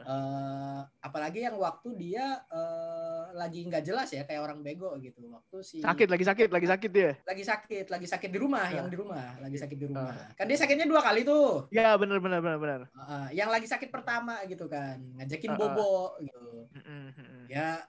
[0.06, 5.20] eh apalagi yang waktu dia eh, lagi nggak jelas ya kayak orang bego gitu.
[5.28, 7.12] Waktu si Sakit lagi sakit lagi sakit dia.
[7.26, 8.76] lagi sakit, lagi sakit di rumah, Ah.
[8.82, 10.14] yang di rumah, lagi sakit di rumah.
[10.36, 11.68] Kan dia sakitnya dua kali tuh.
[11.70, 12.82] Ya benar benar benar benar.
[12.90, 15.58] Heeh, yang lagi sakit pertama gitu kan, ngajakin ah.
[15.58, 16.70] bobo gitu.
[16.70, 17.44] Mm-mm, mm-mm.
[17.48, 17.82] Ya,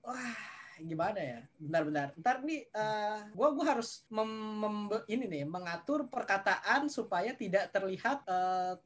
[0.00, 0.36] wah
[0.78, 1.38] gimana ya?
[1.58, 2.14] Bentar-bentar.
[2.14, 8.22] Ntar nih, eh, gua gua harus mem- mem- ini nih mengatur perkataan supaya tidak terlihat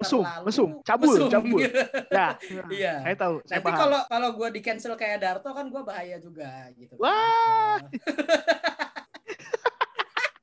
[0.01, 1.29] Mesum, terlalu mesum, cabul, mesum.
[1.29, 1.61] cabul.
[2.17, 2.29] Ya,
[2.73, 2.95] Iya.
[3.05, 6.49] saya tahu, saya Nanti kalau kalau gue di cancel kayak Darto kan gue bahaya juga
[6.73, 6.97] gitu.
[6.97, 7.85] kan.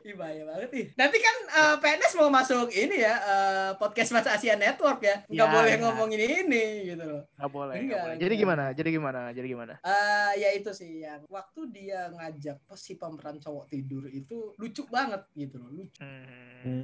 [0.10, 0.86] Ih, bahaya banget nih.
[0.98, 5.22] Nanti kan eh, PNS mau masuk ini ya eh, podcast Mas Asia Network ya.
[5.24, 5.80] Nggak Ya, boleh ya.
[5.80, 7.22] ngomongin ini gitu loh.
[7.32, 8.16] Nggak boleh, Enggak, boleh.
[8.18, 8.64] Jadi gimana?
[8.72, 9.20] Jadi gimana?
[9.30, 9.74] Jadi gimana?
[9.80, 15.22] Eh ya itu sih yang waktu dia ngajak si pemeran cowok tidur itu lucu banget
[15.32, 16.02] gitu loh, lucu.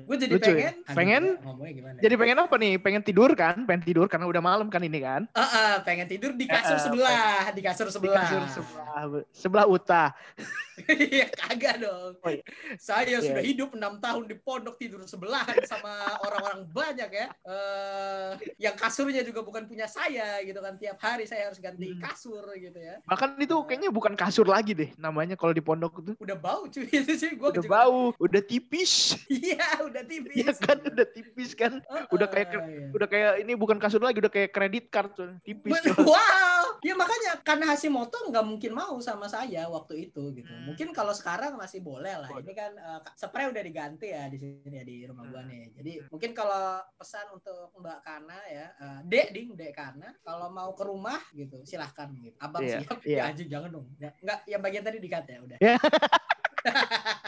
[0.05, 0.55] Gue jadi Lucu ya?
[0.55, 1.23] pengen Aduh, Pengen?
[1.43, 1.95] ngomongnya gimana?
[1.97, 2.01] ya?
[2.05, 2.73] Jadi pengen apa nih?
[2.77, 3.57] Pengen tidur kan?
[3.65, 5.27] Pengen tidur karena udah malam kan ini kan?
[5.33, 8.23] Ah, ah, pengen tidur di kasur eh, sebelah, di kasur Di sebelah.
[8.23, 9.03] kasur sebelah
[9.33, 10.05] sebelah Uta.
[10.75, 12.19] Iya kagak dong.
[12.19, 12.43] Oh, iya.
[12.75, 13.29] Saya Iya.
[13.31, 15.91] sudah hidup enam tahun di pondok tidur sebelahan sama
[16.25, 17.27] orang-orang banyak ya.
[17.41, 20.75] Eh, yang kasurnya juga bukan punya saya gitu kan.
[20.75, 22.01] Tiap hari saya harus ganti Hmm.
[22.01, 22.99] kasur gitu ya.
[23.03, 26.11] Bahkan itu kayaknya bukan kasur lagi deh namanya kalau di pondok itu.
[26.17, 29.15] Udah bau cuy itu sih gua Udah juga- bau, udah tipis.
[29.45, 30.35] Iya udah tipis.
[30.35, 31.73] Iya kan udah tipis kan.
[32.09, 32.87] Udah kayak Ah, iya.
[32.89, 35.29] udah kayak ini bukan kasur lagi, udah kayak kredit card tuh.
[35.43, 35.69] Tipis.
[35.69, 35.97] Ben-.
[35.97, 40.47] Wow, ya makanya karena Hashimoto nggak mungkin mau sama saya waktu itu gitu.
[40.47, 40.71] Hmm.
[40.71, 42.29] Mungkin kalau sekarang masih boleh lah.
[42.31, 45.49] Ini kan eh, spray udah diganti ya di sini ya di rumah gua Hmm.
[45.49, 45.63] nih.
[45.75, 46.65] Jadi mungkin kalau
[46.95, 51.63] pesan untuk Mbak Kana ya, eh, Dek ding Dek Kana, kalau mau ke rumah gitu
[51.63, 52.35] silahkan gitu.
[52.37, 52.99] Abang Iya, siap.
[53.03, 53.17] iya.
[53.19, 53.87] Ya anjing jangan dong.
[53.97, 55.57] Ya, enggak, yang bagian tadi dikat ya udah.
[55.59, 55.75] Ya.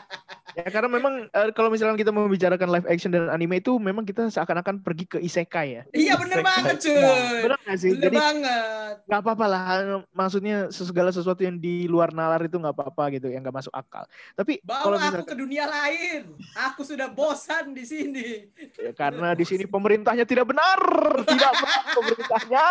[0.68, 4.28] Ya karena memang eh, kalau misalnya kita membicarakan live action dan anime itu memang kita
[4.28, 5.84] seakan-akan pergi ke isekai ya.
[5.96, 7.48] Iya bener banget cuy.
[7.48, 7.92] Benar nggak sih?
[7.96, 8.94] Bener Jadi banget.
[9.08, 9.64] nggak apa-apa lah.
[10.12, 14.04] Maksudnya segala sesuatu yang di luar nalar itu nggak apa-apa gitu, yang nggak masuk akal.
[14.36, 16.22] Tapi kalau Bawa aku misalkan ke dunia lain.
[16.68, 18.52] Aku sudah bosan di sini.
[18.76, 20.84] ya, karena di sini pemerintahnya tidak benar,
[21.24, 22.66] tidak benar pemerintahnya,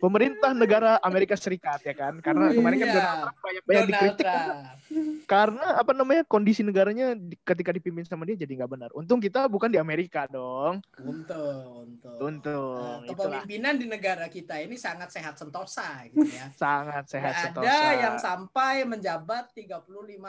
[0.00, 2.16] pemerintah negara Amerika Serikat ya kan?
[2.24, 2.96] Karena kemarin kan Iya.
[2.96, 5.26] Donald Trump banyak banyak Donald dikritik Trump.
[5.26, 8.90] karena apa namanya kondisi negaranya di- ketika dipimpin sama dia jadi nggak benar.
[8.94, 10.78] Untung kita bukan di Amerika dong.
[10.96, 12.18] Untung, untung.
[12.22, 13.02] Untung.
[13.02, 13.42] Itulah.
[13.42, 16.46] kepemimpinan di negara kita ini sangat sehat sentosa gitu ya.
[16.62, 17.66] Sangat sehat Nggak sentosa.
[17.66, 19.82] ada yang sampai menjabat 35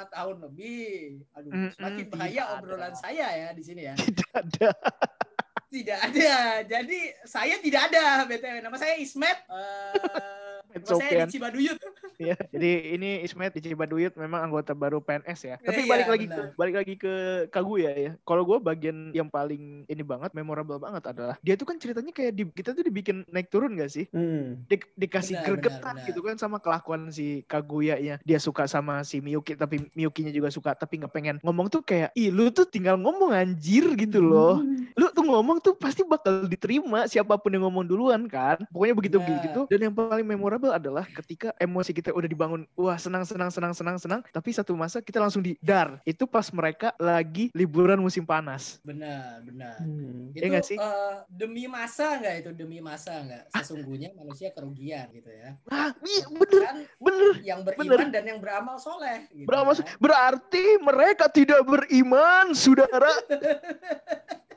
[0.10, 1.22] tahun lebih.
[1.38, 2.54] Aduh, Mm-mm, semakin tidak bahaya ada.
[2.58, 3.94] obrolan saya ya di sini ya.
[3.94, 4.70] Tidak ada.
[5.74, 6.62] Tidak ada.
[6.70, 8.62] Jadi saya tidak ada BTW.
[8.62, 9.42] Nama saya Ismet.
[10.70, 11.82] It's nama saya di Cibaduyut.
[12.24, 15.56] Ya, jadi ini Ismet di Cibaduyut memang anggota baru PNS ya.
[15.60, 16.38] Tapi Iya, balik lagi benar.
[16.38, 17.14] ke balik lagi ke
[17.50, 18.12] Kaguya ya.
[18.24, 22.32] Kalau gue bagian yang paling ini banget, memorable banget adalah dia tuh kan ceritanya kayak
[22.32, 24.08] di, kita tuh dibikin naik turun gak sih?
[24.10, 24.64] Hmm.
[24.70, 28.16] Di- dikasih Benar, gregetan benar, gitu kan sama kelakuan si Kaguya ya.
[28.24, 32.14] Dia suka sama si Miyuki tapi Miyukinya juga suka tapi nggak pengen ngomong tuh kayak
[32.16, 34.64] ih lu tuh tinggal ngomong anjir gitu loh.
[34.96, 38.62] Lu tuh ngomong tuh pasti bakal diterima siapa pun yang ngomong duluan kan.
[38.70, 39.60] Pokoknya begitu begitu.
[39.68, 43.98] Dan yang paling memorable adalah ketika emosi kita udah dibangun wah senang senang senang senang
[43.98, 46.00] senang tapi satu masa kita langsung di dar.
[46.04, 48.78] Itu pas mereka lagi liburan musim panas.
[48.82, 49.82] Benar, benar.
[49.82, 50.32] Hmm.
[50.32, 50.78] Itu Iya nggak sih?
[50.78, 53.44] eh, demi masa nggak itu demi masa nggak?
[53.52, 55.58] Sesungguhnya manusia kerugian gitu ya.
[55.68, 57.34] Ah, iya bener Kan bener.
[57.42, 59.26] yang beriman dan yang beramal soleh.
[59.28, 59.86] Gitu Beramal kan.
[59.98, 63.10] berarti mereka tidak beriman, saudara.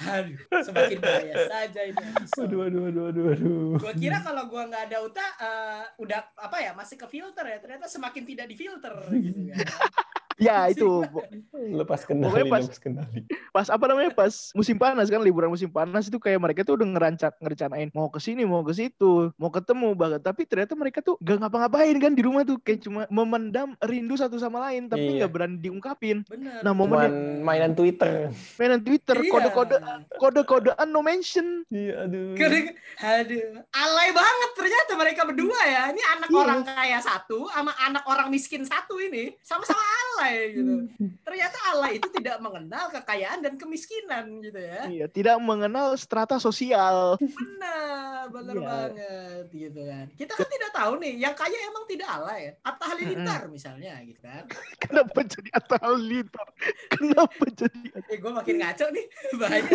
[0.00, 2.00] Aduh, semakin bahaya saja ini.
[2.00, 2.48] episode.
[2.48, 3.68] Aduh, aduh, aduh, aduh, aduh.
[3.76, 7.58] Gua kira kalau gua nggak ada uta eh, udah apa ya masih ke filter ya
[7.60, 9.60] ternyata semakin tidak difilter gitu kan.
[10.40, 11.04] Ya itu
[11.52, 13.20] Lepas kendali, Pokoknya pas- lepas kendali.
[13.50, 16.88] pas apa namanya pas musim panas kan liburan musim panas itu kayak mereka tuh udah
[16.88, 21.18] ngerancat ngerencanain mau ke sini mau ke situ mau ketemu banget tapi ternyata mereka tuh
[21.18, 25.16] gak ngapa-ngapain kan di rumah tuh kayak cuma memendam rindu satu sama lain tapi Iya.
[25.20, 26.58] nggak berani diungkapin Bener.
[26.60, 27.12] Nah, momen Cuman
[27.42, 28.32] mainan Twitter.
[28.56, 29.28] mainan Twitter Iya.
[29.28, 29.76] kode-kode
[30.16, 32.32] kode-kodean no mention Iya, aduh.
[32.34, 35.82] Kering- Aduh, alay banget ternyata mereka berdua ya.
[35.88, 36.38] Ini anak Iya.
[36.38, 40.72] orang kaya satu sama anak orang miskin satu ini sama-sama alay alay gitu.
[41.20, 44.82] Ternyata alay itu tidak mengenal kekayaan dan kemiskinan gitu ya.
[44.86, 47.18] Iya, tidak mengenal strata sosial.
[47.18, 48.64] Benar, benar Iya.
[48.64, 50.06] banget gitu kan.
[50.14, 52.42] Kita kan tidak tahu nih, yang kaya emang tidak alay.
[52.60, 54.44] Atta Halilintar misalnya gitu kan.
[54.82, 56.46] Kenapa jadi Atta Halilintar?
[56.88, 59.04] Kenapa jadi Eh gue makin ngaco nih,
[59.40, 59.70] bahaya.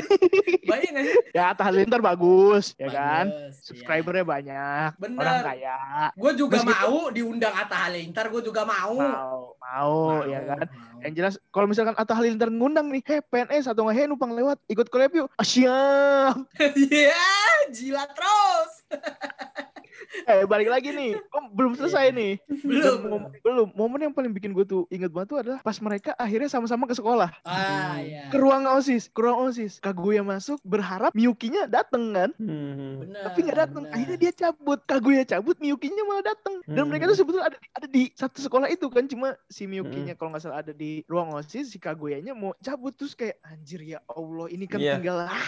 [0.64, 1.18] Bahaya nggak sih?
[1.34, 3.26] Ya Atta Halilintar bagus, ya kan?
[3.28, 3.64] Bagus, iya.
[3.66, 5.20] Subscribernya banyak, Bener.
[5.20, 5.78] orang kaya.
[6.16, 8.96] Gue juga Meskipun- mau diundang Atta Halilintar, gue juga mau.
[8.96, 9.94] Mau, mau,
[10.26, 10.68] ya Mau, kan?
[10.70, 11.02] mau.
[11.04, 14.58] Yang jelas kalau misalkan Atta Halilintar ngundang nih, heh PNS atau nggak heh numpang lewat
[14.70, 15.28] ikut collab yuk.
[15.36, 16.38] Ah, siap.
[16.78, 17.26] Iya,
[17.74, 18.72] jilat terus.
[20.24, 22.40] Eh balik lagi nih, Kok belum selesai nih.
[22.62, 23.28] Belum.
[23.42, 23.68] Belum.
[23.72, 26.94] Momen yang paling bikin gue tuh inget banget tuh adalah pas mereka akhirnya sama-sama ke
[26.94, 27.30] sekolah.
[27.42, 28.28] Ah, iya.
[28.28, 29.78] Ke ruang osis, ke ruang osis.
[29.78, 32.30] Kaguya masuk berharap Miyukinya dateng kan.
[32.36, 33.04] Hmm.
[33.12, 33.94] Tapi nggak datang benar.
[33.94, 36.88] akhirnya dia cabut Kaguya cabut Miyukinya malah datang dan Hmm.
[36.88, 40.44] mereka tuh sebetulnya ada ada di satu sekolah itu kan cuma si Miyukinya kalau nggak
[40.44, 44.66] salah ada di ruang osis si Kaguyanya mau cabut terus kayak anjir ya Allah ini
[44.66, 44.98] kan Iya.
[44.98, 45.34] tinggal ah,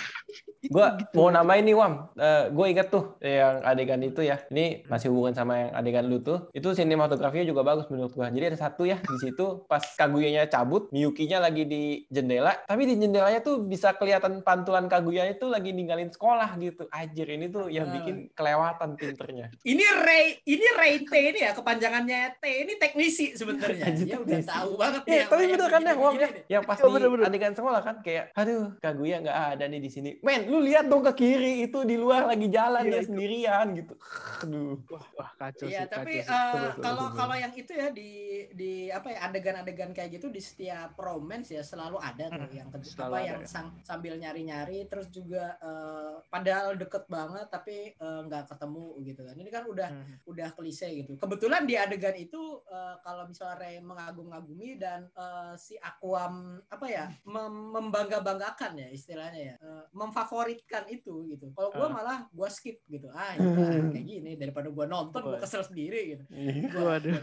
[0.68, 1.14] Gua gitu.
[1.16, 2.10] mau namain nih Wam.
[2.50, 4.42] gue inget tuh yang adegan itu ya.
[4.50, 6.50] Ini masih hubungan sama yang adegan lu tuh.
[6.52, 8.28] Itu sinematografinya juga bagus menurut gua.
[8.28, 12.96] Jadi ada satu ya di situ pas Kaguyanya cabut, Miyukinya lagi di jendela, tapi di
[12.96, 16.86] jendelanya tuh bisa kelihatan pantulan Kaguyanya tuh lagi ninggalin sekolah gitu.
[16.90, 17.94] Anjir, ini tuh yang Ah.
[17.96, 19.48] bikin kelewatan pinternya.
[19.64, 23.90] Ini Ray, ini Ray T ini ya kepanjangannya T ini teknisi sebenarnya.
[23.96, 24.50] Dia udah teknisi.
[24.50, 26.30] tahu banget Iya, apa tapi yang bener kan ya, Wam ya?
[26.48, 30.10] Yang pas Iya, di adegan sekolah kan kayak, aduh, Kaguya nggak ada nih di sini.
[30.22, 33.08] Men, lu lihat dong ke kiri itu di luar lagi jalan Iya, dia itu.
[33.12, 33.94] sendirian gitu.
[34.48, 34.80] Aduh.
[34.88, 36.58] wah, wah kacau Iya, sih tapi kacau sih.
[36.58, 37.18] eh, kalau betul.
[37.18, 38.12] kalau yang itu ya di
[38.50, 42.70] di apa ya adegan-adegan kayak gitu di setiap romance ya selalu ada tuh Hmm, yang
[42.70, 43.48] ke- selalu apa ada yang ya.
[43.50, 44.48] sang- sambil nyari-nyari
[44.86, 49.36] terus juga eh, padahal deket banget tapi eh, nggak ketemu gitu kan.
[49.36, 50.16] Ini kan udah Hmm.
[50.26, 51.14] udah klise gitu.
[51.16, 57.06] Kebetulan di adegan itu eh, kalau misalnya Rey mengagum-agumi dan eh, si Aquam apa ya
[57.24, 61.52] mem- membangga-banggakan ya istilahnya ya eh, memfavoritkan itu gitu.
[61.52, 61.94] Kalau gua Ah.
[61.94, 63.10] malah gua skip gitu.
[63.10, 65.40] Ah ya udah, kayak gini daripada gua nonton gua Wah.
[65.40, 66.24] kesel sendiri gitu.
[66.28, 66.68] Iya.
[66.68, 67.16] Gua, Waduh.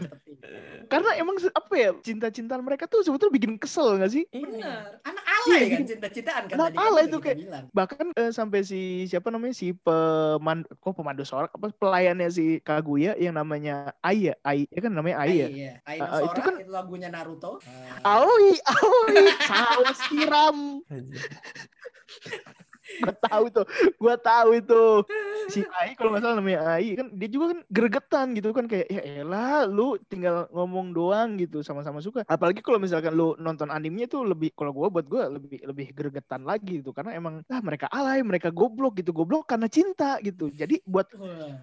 [0.87, 4.97] karena emang apa ya cinta-cintaan mereka tuh sebetulnya bikin kesel nggak sih Bener.
[5.01, 5.89] Anak alay Iya, kan gitu.
[5.91, 7.65] cinta-cintaan kan Anak tadi kan alay kita kayak- bilang.
[7.71, 13.13] bahkan eh, sampai si siapa namanya si pemandu kok pemandu sorak apa pelayannya si Kaguya
[13.15, 16.21] yang namanya Ai ya Ai ya kan namanya Ai ya Iya, Ai Ah, no ah,
[16.23, 17.57] itu kan- itu lagunya Naruto.
[18.01, 20.79] Ah, Aoi, aoi, saus tiram.
[23.01, 23.61] Gua tahu itu,
[23.99, 24.83] gua tahu itu.
[25.51, 28.87] Si Ai kalau nggak salah namanya Ai kan dia juga kan gregetan gitu kan kayak
[28.89, 32.25] ya elah lu tinggal ngomong doang gitu sama-sama suka.
[32.25, 36.47] Apalagi kalau misalkan lu nonton animenya tuh lebih kalau gua buat gua lebih lebih gregetan
[36.47, 40.49] lagi gitu karena emang ah mereka alay, mereka goblok gitu, goblok karena cinta gitu.
[40.49, 41.53] Jadi buat eh,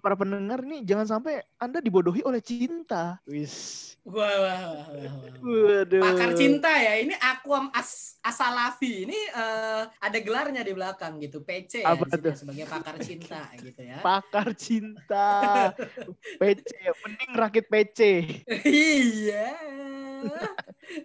[0.00, 3.18] para pendengar nih jangan sampai Anda dibodohi oleh cinta.
[3.24, 3.96] Wis.
[4.08, 5.32] wah, wah, wah, wah, wah.
[5.44, 6.00] Waduh.
[6.00, 6.96] Pakar cinta ya.
[7.00, 9.08] Ini Aquam As Asalafi.
[9.08, 11.40] Ini eh, ada gelarnya di belakang gitu.
[11.40, 13.98] PC ya sini sebagai pakar cinta gitu ya.
[14.04, 15.28] pakar cinta.
[16.40, 16.68] PC
[17.04, 18.00] mending rakit PC
[18.68, 19.56] iya.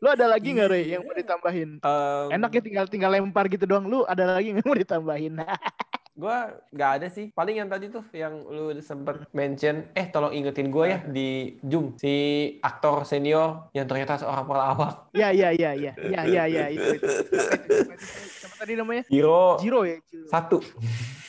[0.01, 1.79] lu ada lagi nggak Rey yang mau ditambahin?
[1.79, 3.87] Em, enak ya tinggal tinggal lempar gitu doang.
[3.87, 5.39] Lu ada lagi nggak mau ditambahin
[6.13, 7.33] Gua nggak ada sih.
[7.33, 11.97] Paling yang tadi tuh yang lu sempet mention, eh tolong ingetin gue ya di Zoom
[11.97, 12.13] si
[12.61, 15.09] aktor senior yang ternyata seorang pelawak.
[15.17, 17.07] ya ya ya ya ya ya ya itu, itu.
[18.45, 20.61] Siapa tadi namanya Hiro Jiro ya Jiro, satu.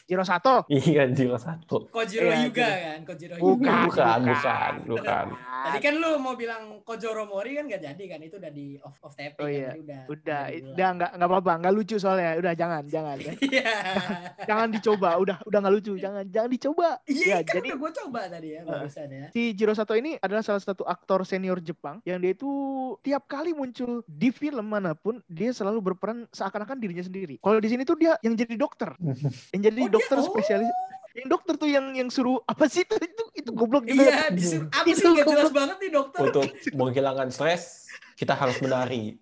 [0.05, 1.89] Jiro Sato Iya, Jiro satu.
[1.89, 2.85] Kojiro Iya, Yuga gitu.
[2.85, 3.75] kan, Kojiro Bukan, Yuga.
[3.89, 5.27] Bukan, bukan, bukan.
[5.65, 9.01] Tadi kan lu mau bilang Kojoro Mori kan gak jadi kan itu udah di off
[9.01, 9.71] off taping Oh kan iya.
[9.75, 10.01] udah.
[10.07, 13.33] udah udah nggak nggak apa-apa nggak lucu soalnya udah jangan jangan ya.
[13.49, 13.73] Iya.
[14.49, 17.91] jangan dicoba udah udah nggak lucu jangan jangan dicoba Iya ya kan jadi udah gue
[17.97, 19.27] coba tadi ya barusan ya.
[19.33, 22.51] Si Jiro Sato ini adalah salah satu aktor senior Jepang yang dia itu
[23.01, 27.41] tiap kali muncul di film mana pun dia selalu berperan seakan-akan dirinya sendiri.
[27.41, 28.93] Kalau di sini tuh dia yang jadi dokter,
[29.57, 30.27] yang jadi Oh, dokter oh.
[30.27, 30.71] spesialis,
[31.15, 34.03] yang dokter tuh yang yang suruh apa sih itu itu, itu goblok juga.
[34.03, 35.55] Iya, disuruh apa sih Itu gak jelas goblok.
[35.55, 36.21] banget nih dokter.
[36.27, 37.87] Untuk menghilangkan stres,
[38.19, 39.19] kita harus menari.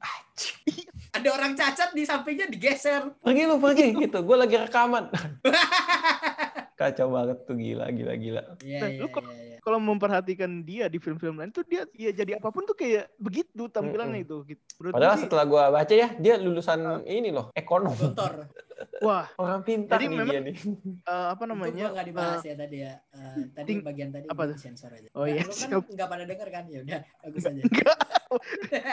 [1.13, 3.13] Ada orang cacat di sampingnya digeser.
[3.21, 4.25] Pergi lu, pergi gitu.
[4.25, 5.13] Gue lagi rekaman.
[6.83, 8.43] Kacau banget tuh gila, gila, gila.
[8.59, 9.57] Iya, Nah, lu kok- iya, iya.
[9.59, 13.71] Kalau memperhatikan dia di film-film lain tuh dia ya jadi apa pun tuh kayak begitu
[13.71, 14.43] tampilannya itu.
[14.45, 14.59] Gitu.
[14.77, 17.95] Menurut Padahal sih, setelah gua baca ya, dia lulusan ini loh, ekonom.
[17.95, 18.51] Gontor.
[19.07, 20.57] wah Orang pintar Jadi nih memang- dia nih.
[21.07, 21.87] eh, apa Itu namanya?
[21.87, 22.93] gua nggak dibahas eh, ya tadi ya.
[23.15, 25.09] Eh, tadi ting- bagian tadi apa sensor aja.
[25.15, 26.65] Oh Nah, iya, lu kan nggak pada denger kan?
[26.67, 27.63] Ya udah, bagus aja.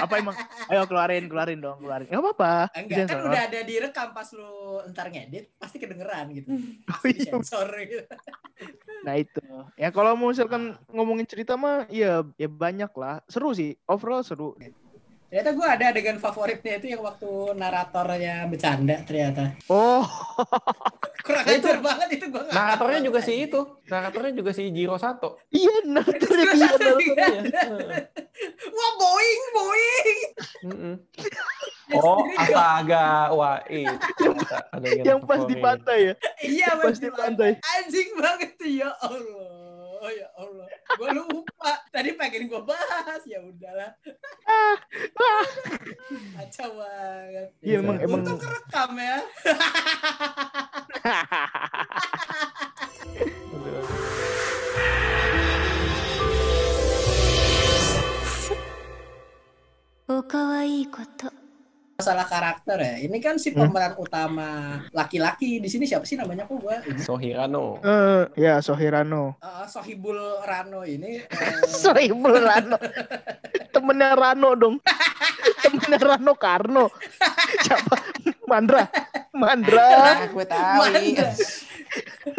[0.05, 0.35] Apa emang?
[0.71, 2.07] Ayo keluarin, keluarin dong, keluarin.
[2.07, 2.53] Gak apa-apa.
[2.75, 3.29] Enggak, kan disensor.
[3.29, 4.53] udah ada direkam pas lu
[4.85, 6.49] entar ngedit, pasti kedengeran gitu.
[6.51, 6.59] Oh,
[6.99, 7.31] Pasti iya.
[7.31, 8.03] sensor gitu.
[9.07, 9.43] Nah itu.
[9.79, 13.23] Ya kalau mau misalkan ngomongin cerita mah ya ya banyak lah.
[13.31, 13.75] Seru sih.
[13.87, 14.59] Overall seru.
[15.29, 19.53] Ternyata gue ada adegan favoritnya itu yang waktu naratornya bercanda ternyata.
[19.69, 20.01] Oh,
[21.25, 23.61] Kurang itu- ajar banget itu gue Naratornya juga si itu.
[23.85, 25.37] Naratornya juga si Jiro Sato.
[25.53, 26.65] iya naratornya dia.
[26.65, 27.25] naratornya.
[27.45, 27.61] Iya.
[28.65, 30.19] Wah boing boing.
[30.65, 30.95] Mm-mm.
[31.89, 33.33] Oh, astaga.
[33.33, 33.89] Wah, itu.
[34.69, 36.13] Adegan Yang pas di pantai ya.
[36.39, 37.57] Iya Pas di pantai.
[37.57, 40.66] Anjing banget tuh ya Allah Oh ya Allah.
[40.94, 41.72] Gue lupa.
[41.90, 43.90] Tadi pengen gue bahas ya udahlah.
[46.36, 47.48] Kacau banget.
[47.64, 49.16] Iya, emang- emang- Untung kerekam ya.
[53.54, 53.84] Aduh.
[60.06, 61.32] おかわいいこと
[61.99, 62.95] Masalah karakter ya.
[63.03, 66.95] Ini kan si pemeran utama laki-laki di sini siapa sih namanya kok gue?
[66.95, 67.83] Sohirano.
[67.83, 69.35] Eh, ya Sohirano.
[69.43, 70.15] Uh, Sohibul
[70.47, 72.79] Rano ini eh, Sohibul Rano.
[73.75, 74.79] Temennya Rano dong.
[75.67, 76.87] Temennya Rano Karno.
[77.67, 77.95] Siapa?
[78.47, 78.87] Mandra.
[79.35, 80.79] Mandra gue tahu.
[80.79, 81.29] Mandra.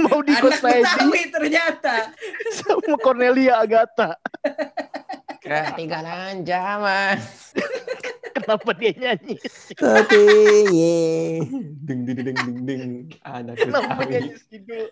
[0.01, 2.17] mau di anak Betawi ternyata.
[2.57, 4.17] sama Cornelia Agatha.
[5.45, 7.21] Ketinggalan zaman.
[8.59, 9.39] Kenapa dia nyanyi?
[9.79, 10.23] Tapi
[11.87, 12.85] ding ding ding ding ding.
[13.23, 14.91] Anak Kenapa nyanyi Sidul?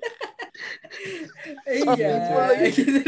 [1.68, 2.11] Iya.
[2.34, 2.70] lagi.
[2.72, 3.00] gitu.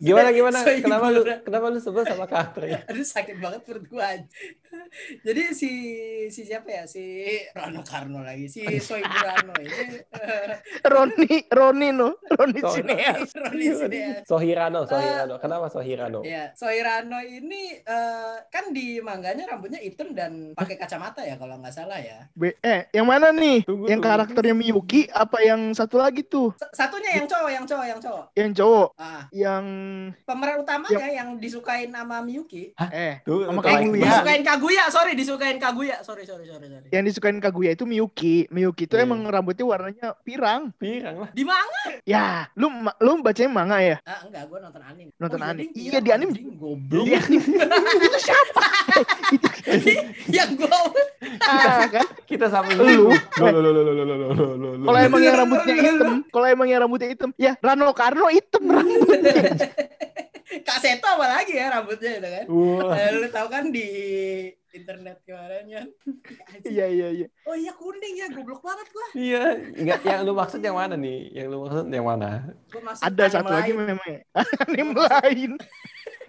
[0.00, 0.58] Gimana gimana?
[0.64, 2.80] Sohibul Kenapa lu kenapa lu sebel sama karakternya?
[2.90, 4.16] Aduh sakit banget perut gua.
[5.20, 5.70] Jadi si
[6.28, 6.84] si siapa ya?
[6.86, 7.02] Si
[7.52, 8.48] Rano Karno lagi.
[8.48, 10.54] Si Sohibul Rano ini eh,
[10.86, 12.74] Roni, Roni no, Roni Roni.
[12.80, 13.28] Sineas.
[13.36, 14.22] Roni Sineas.
[14.24, 15.34] Sohirano, Sohirano.
[15.38, 16.20] Kenapa Sohirano?
[16.24, 21.74] Ya, Sohirano ini eh, kan di mangganya rambutnya hitam dan pakai kacamata ya kalau nggak
[21.74, 22.24] salah ya.
[22.32, 23.62] Be- eh, yang mana nih?
[23.68, 24.16] Tunggu, yang tunggu.
[24.16, 26.56] karakternya Miyuki apa yang satu lagi tuh?
[26.56, 28.24] S- satunya yang cowok, yang cowok, yang cowok.
[28.34, 28.88] Yang cowok.
[28.98, 29.22] Ah.
[29.30, 29.64] Yang
[30.26, 32.74] pemeran utamanya yang, yang disukain sama Miyuki.
[32.74, 32.90] Hah?
[32.90, 34.02] Eh, tuh, sama Kaguya.
[34.02, 35.96] Disukain Kaguya, sorry, disukain Kaguya.
[36.02, 36.88] Sorry, sorry, sorry, sorry.
[36.90, 38.50] Yang disukain Kaguya itu Miyuki.
[38.50, 39.06] Miyuki itu yeah.
[39.06, 40.74] emang rambutnya warnanya pirang.
[40.74, 41.30] Pirang lah.
[41.30, 41.82] Di manga.
[42.02, 42.66] Ya, lu
[42.98, 43.96] lu bacanya manga ya?
[44.02, 45.14] Ah, enggak, gua nonton anime.
[45.22, 45.70] Nonton oh, iya, anime.
[45.78, 47.04] Iya, di iya, anime goblok.
[47.06, 47.54] Di anime.
[48.10, 48.64] itu siapa?
[49.70, 50.02] Eh,
[50.36, 50.74] yang gua
[51.46, 52.06] ah, kan?
[52.26, 52.82] Kita sama lu.
[52.82, 53.08] Lu.
[54.80, 59.68] Kalau emang yang rambutnya hitam, kalau emang yang rambutnya hitam, ya Rano Karno hitam rambutnya.
[60.50, 62.44] Kak Seto apa lagi ya rambutnya itu kan?
[62.50, 62.92] Wah.
[62.98, 63.86] Eh, lu tahu kan di
[64.70, 65.86] internet kemarin kan?
[66.50, 66.70] Anjing.
[66.74, 67.26] Iya iya iya.
[67.46, 69.06] Oh iya kuning ya, goblok banget gua.
[69.14, 69.42] Iya,
[69.74, 71.30] enggak yang lu maksud yang mana nih?
[71.34, 72.50] Yang lu maksud yang mana?
[72.70, 73.94] Masuk Ada satu lagi lain.
[73.94, 74.20] memang ya.
[74.66, 75.50] Anime lain.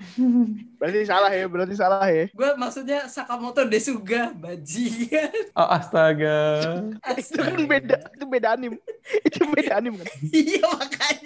[0.81, 2.25] Berarti salah ya, berarti salah ya.
[2.33, 5.53] Gua maksudnya Sakamoto Desuga, bajingan.
[5.53, 6.41] Oh, astaga.
[7.13, 8.81] itu kan beda, itu beda anime.
[9.21, 10.09] Itu beda anime kan.
[10.33, 11.20] iya makanya.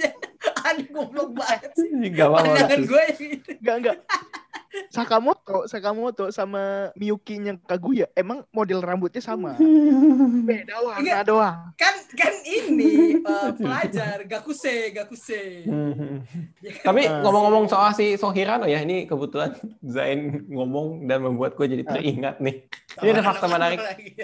[0.92, 1.90] Goblok banget sih.
[2.12, 2.48] Gak apa-apa.
[2.52, 3.50] Pandangan gue gitu.
[3.62, 3.98] Enggak enggak.
[4.96, 6.64] Sakamoto, Sakamoto sama
[6.96, 9.60] Miyuki-nya Kaguya emang model rambutnya sama.
[10.50, 11.24] Beda warna Enggak.
[11.26, 11.58] doang.
[11.76, 15.66] Kan kan ini eh, pelajar Gakuse, Gakuse.
[15.66, 16.24] Hmm.
[16.62, 16.86] Ya kan?
[16.88, 17.22] Tapi Ah.
[17.22, 19.54] ngomong-ngomong soal si Sohirano ya, ini kebetulan
[19.94, 21.92] Zain ngomong dan membuat gue jadi Ah.
[21.94, 22.64] teringat nih.
[22.96, 23.80] Ini ada fakta menarik.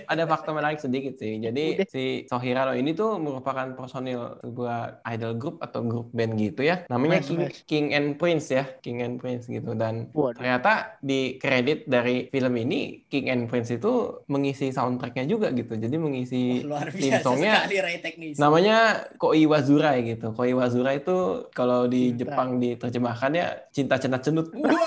[0.07, 1.37] Ada fakta menarik sedikit sih.
[1.37, 6.87] Jadi si Sohirano ini tuh merupakan personil sebuah idol group atau grup band gitu ya.
[6.87, 7.51] Namanya King.
[7.67, 9.75] King and Prince ya, King and Prince gitu.
[9.75, 10.39] Dan Waduh.
[10.61, 15.73] Ternyata di kredit dari film ini King and Prince itu mengisi soundtracknya juga gitu.
[15.73, 17.65] Jadi mengisi Luar theme biasa songnya
[18.37, 18.77] namanya
[19.17, 20.31] Koi Wazurai gitu.
[20.31, 22.19] Koi Wazurai itu kalau di Cinta.
[22.21, 24.53] Jepang diterjemahkan ya cinta cenat cenut.
[24.53, 24.77] Wah,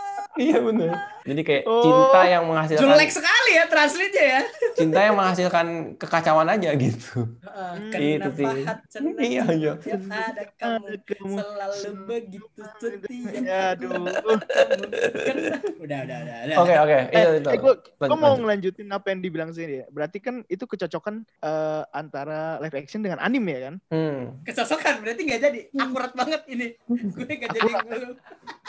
[0.40, 0.94] iya bener.
[1.26, 4.40] Jadi kayak Oh, cinta yang menghasilkan jelek sekali ya translate-nya ya.
[4.74, 7.30] cinta yang menghasilkan kekacauan aja gitu.
[7.40, 7.72] Heeh,
[8.18, 9.02] Itu kenapa sih.
[9.14, 9.72] Iya, iya.
[9.86, 11.34] yang ada kamu Ada kamu.
[11.38, 13.30] selalu begitu setia.
[13.38, 13.90] Ya, aduh.
[15.80, 16.36] Udah, udah, udah.
[16.44, 16.56] udah.
[16.58, 16.98] Oke oke.
[17.10, 17.48] Eh, Itu itu.
[17.48, 18.40] eh, gue mau lanjut.
[18.42, 19.86] ngelanjutin apa yang dibilang sini ya.
[19.88, 23.74] Berarti kan itu kecocokan eh, antara live action dengan anime ya kan?
[23.88, 24.20] Hmm.
[24.42, 25.60] Kecocokan berarti nggak jadi.
[25.76, 26.66] Akurat banget ini.
[26.88, 27.72] Gue nggak jadi.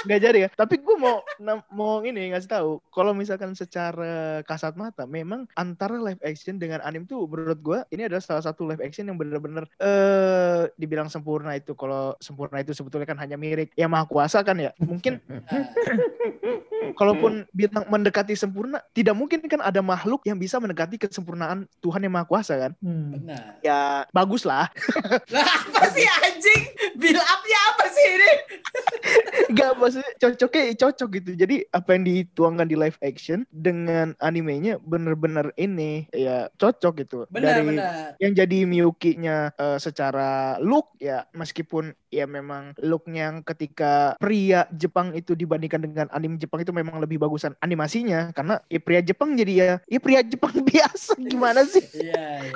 [0.05, 0.49] Nggak jadi ya.
[0.53, 1.23] Tapi gue mau
[1.71, 2.71] mau ini ngasih tahu.
[2.91, 8.07] Kalau misalkan secara kasat mata, memang antara live action dengan anime tuh menurut gue ini
[8.07, 11.75] adalah salah satu live action yang bener-bener eh dibilang sempurna itu.
[11.75, 14.71] Kalau sempurna itu sebetulnya kan hanya milik yang maha kuasa kan ya.
[14.79, 15.19] Mungkin
[16.99, 22.13] kalaupun bilang mendekati sempurna, tidak mungkin kan ada makhluk yang bisa mendekati kesempurnaan Tuhan yang
[22.15, 22.71] maha kuasa kan.
[22.81, 23.59] benar.
[23.61, 24.71] Ya bagus lah.
[25.29, 26.63] Apa sih anjing?
[26.97, 28.31] Build up-nya apa sih ini?
[29.51, 31.29] Enggak maksudnya cocoknya cocok gitu.
[31.37, 37.17] Jadi apa yang dituangkan di live action dengan animenya bener-bener ini ya cocok gitu.
[37.29, 38.17] Benar, Dari benar.
[38.17, 45.11] yang jadi Miyuki-nya eh, secara look ya meskipun ya memang looknya yang ketika pria Jepang
[45.13, 49.53] itu dibandingkan dengan anime Jepang itu memang lebih bagusan animasinya karena ya pria Jepang jadi
[49.53, 51.83] ya ya pria Jepang biasa gimana sih?
[51.95, 52.53] Iya, iya.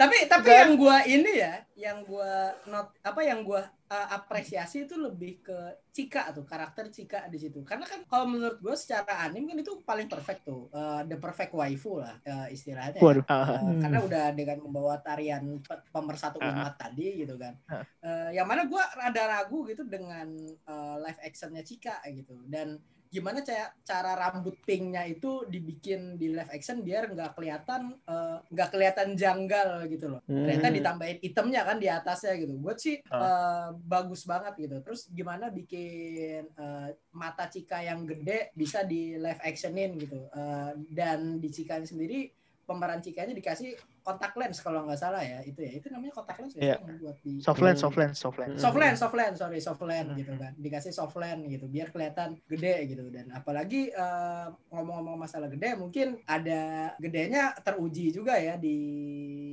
[0.00, 0.58] tapi tapi Kan?
[0.66, 5.58] yang gua ini ya, yang gua not apa yang gua uh, apresiasi itu lebih ke
[5.88, 7.64] Cika tuh, karakter Cika di situ.
[7.66, 10.70] Karena kan kalau menurut gua secara anime kan itu paling perfect tuh.
[10.70, 12.96] Uh, the perfect waifu lah uh, istilahnya.
[12.96, 13.02] ya.
[13.02, 13.24] Waduh.
[13.26, 16.54] Uh, karena udah dengan membawa tarian pe- pemersatu Ah.
[16.54, 17.58] umat tadi gitu kan.
[17.98, 20.30] Uh, yang mana gua rada ragu gitu dengan
[20.68, 22.38] uh, live actionnya Cika gitu.
[22.46, 22.78] Dan
[23.08, 28.68] gimana cara cara rambut pinknya itu dibikin di live action biar nggak kelihatan eh, nggak
[28.68, 30.76] kelihatan janggal gitu loh ternyata Hmm.
[30.76, 33.18] ditambahin itemnya kan di atasnya gitu buat sih Ah.
[33.18, 39.40] eh, bagus banget gitu terus gimana bikin eh, mata Cika yang gede bisa di live
[39.40, 42.28] actionin gitu Eh, dan di Cika sendiri
[42.62, 43.72] pemeran Cikanya dikasih
[44.08, 45.72] kontak lens kalau nggak salah ya itu ya.
[45.76, 46.62] Itu namanya kontak lens ya?
[46.64, 46.76] Iya.
[46.80, 48.56] yang buat di Soft lens, soft lens, soft lens.
[48.56, 52.40] soft lens, soft lens, sorry soft lens gitu kan, dikasih soft lens gitu, biar kelihatan
[52.48, 53.04] gede gitu.
[53.12, 58.76] Dan apalagi eh, ngomong-ngomong masalah gede, mungkin ada gedenya teruji juga ya di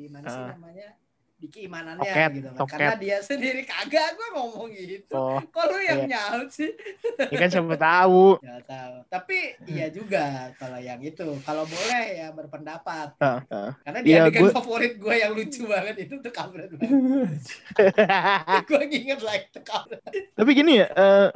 [0.07, 0.55] mana sih Ah.
[0.55, 0.87] namanya
[1.35, 2.71] di keimanannya Toket, gitu kan, toket.
[2.71, 6.31] karena dia sendiri kagak gue ngomong gitu, Oh, kok lu yang iya.
[6.31, 6.71] nyaut sih?
[7.19, 8.39] ya kan siapa tahu.
[8.41, 10.23] Gak tahu, tapi iya juga
[10.55, 13.75] kalau yang itu, kalau boleh ya berpendapat, Ah, ah.
[13.81, 17.43] karena dia adegan gua- favorit gue yang lucu banget itu tuh kampret banget,
[18.71, 19.63] gue inget like tuh.
[20.33, 21.27] Tapi gini ya, eh,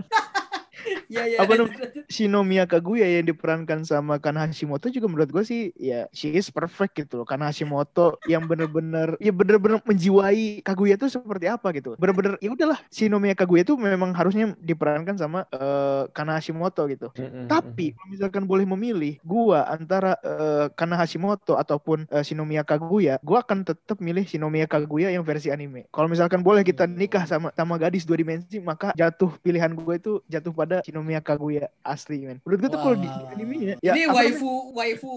[1.09, 1.37] Iya iya.
[1.41, 2.05] Apa namanya?
[2.09, 6.97] Shinomiya Kaguya yang diperankan sama Kan Hashimoto juga menurut gue sih ya she is perfect
[6.97, 7.27] gitu loh.
[7.27, 11.97] Kan Hashimoto yang bener-bener ya bener-bener menjiwai Kaguya tuh seperti apa gitu.
[11.97, 17.09] Bener-bener ya udahlah Shinomiya Kaguya tuh memang harusnya diperankan sama eh, Kana Hashimoto gitu.
[17.17, 17.49] Mm-mm.
[17.49, 23.41] Tapi kalau misalkan boleh memilih, gua antara eh, Kana Hashimoto ataupun eh, Shinomiya Kaguya, gua
[23.41, 25.89] akan tetap milih Shinomiya Kaguya yang versi anime.
[25.89, 30.13] Kalau misalkan boleh kita nikah sama sama gadis dua dimensi, maka jatuh pilihan gue itu
[30.29, 32.37] jatuh pada Shinomiya Kaguya asli, men.
[32.45, 35.11] Menurut gue tuh kalau di, animenya ya ini waifu waifu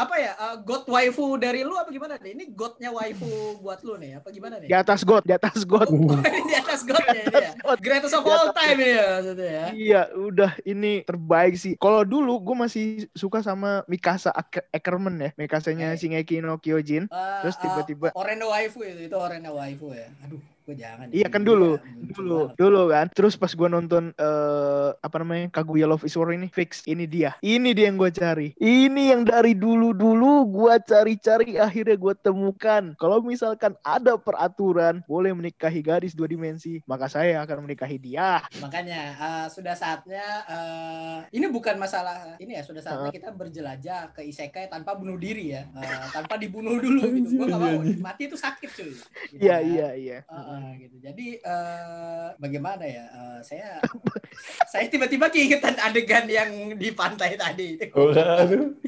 [0.00, 0.32] apa ya?
[0.40, 2.32] uh, god waifu dari lu apa gimana nih?
[2.32, 4.68] Ini godnya waifu buat lu nih apa gimana nih?
[4.72, 5.88] di atas God, di atas God.
[6.50, 7.52] di atas godnya ini ya.
[7.60, 7.78] God.
[7.84, 9.66] Greatest of all atas time ya maksudnya ya.
[9.74, 11.76] Iya, udah ini terbaik sih.
[11.76, 15.98] Kalau dulu gue masih suka sama Mikasa Ack- Ackerman ya, Mikasanya Eh.
[15.98, 17.10] Shingeki no Kyojin.
[17.12, 20.08] Uh, Terus tiba-tiba uh, Oreno waifu itu itu Oreno waifu ya.
[20.24, 21.06] Aduh, gue jangan.
[21.12, 21.76] Iya kan dulu,
[22.16, 23.12] dulu, dulu kan.
[23.12, 27.36] Terus pas gua nonton eh apa namanya Kaguya Love is War ini fix ini dia,
[27.44, 28.56] ini dia yang gue cari.
[28.56, 32.96] Ini yang dari dulu dulu gua cari-cari akhirnya gua temukan.
[32.96, 38.40] Kalau misalkan ada peraturan boleh menikahi gadis dua dimensi, maka saya akan menikahi dia.
[38.64, 43.10] Makanya uh, sudah saatnya uh, ini bukan masalah ini ya sudah saatnya Uh.
[43.12, 47.36] kita berjelajah ke isekai tanpa bunuh diri ya, Uh, tanpa dibunuh dulu gitu.
[47.36, 48.94] Gue gak mau mati itu sakit cuy.
[49.36, 50.18] Iya iya iya.
[50.54, 50.96] Uh, gitu.
[51.02, 53.04] Jadi eh, bagaimana ya?
[53.10, 53.82] Eh, saya
[54.70, 57.74] saya tiba-tiba keingetan adegan yang di pantai tadi.
[57.90, 58.78] Oh, aduh.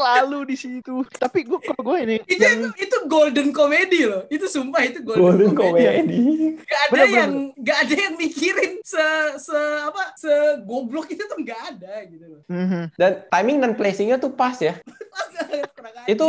[0.00, 0.94] Selalu di situ.
[1.12, 4.24] Tapi gua kalau gue ini itu, itu itu golden comedy loh.
[4.32, 5.84] Itu sumpah itu golden, Golden comedy.
[5.86, 6.18] comedy.
[6.64, 9.04] Gak ada Bener, bener, yang gak ada yang mikirin se
[9.36, 10.32] se apa se
[10.64, 12.42] goblok itu tuh gak ada gitu loh.
[12.48, 12.82] Mhm.
[12.96, 14.78] Dan timing dan placingnya tuh pas ya.
[16.06, 16.26] Itu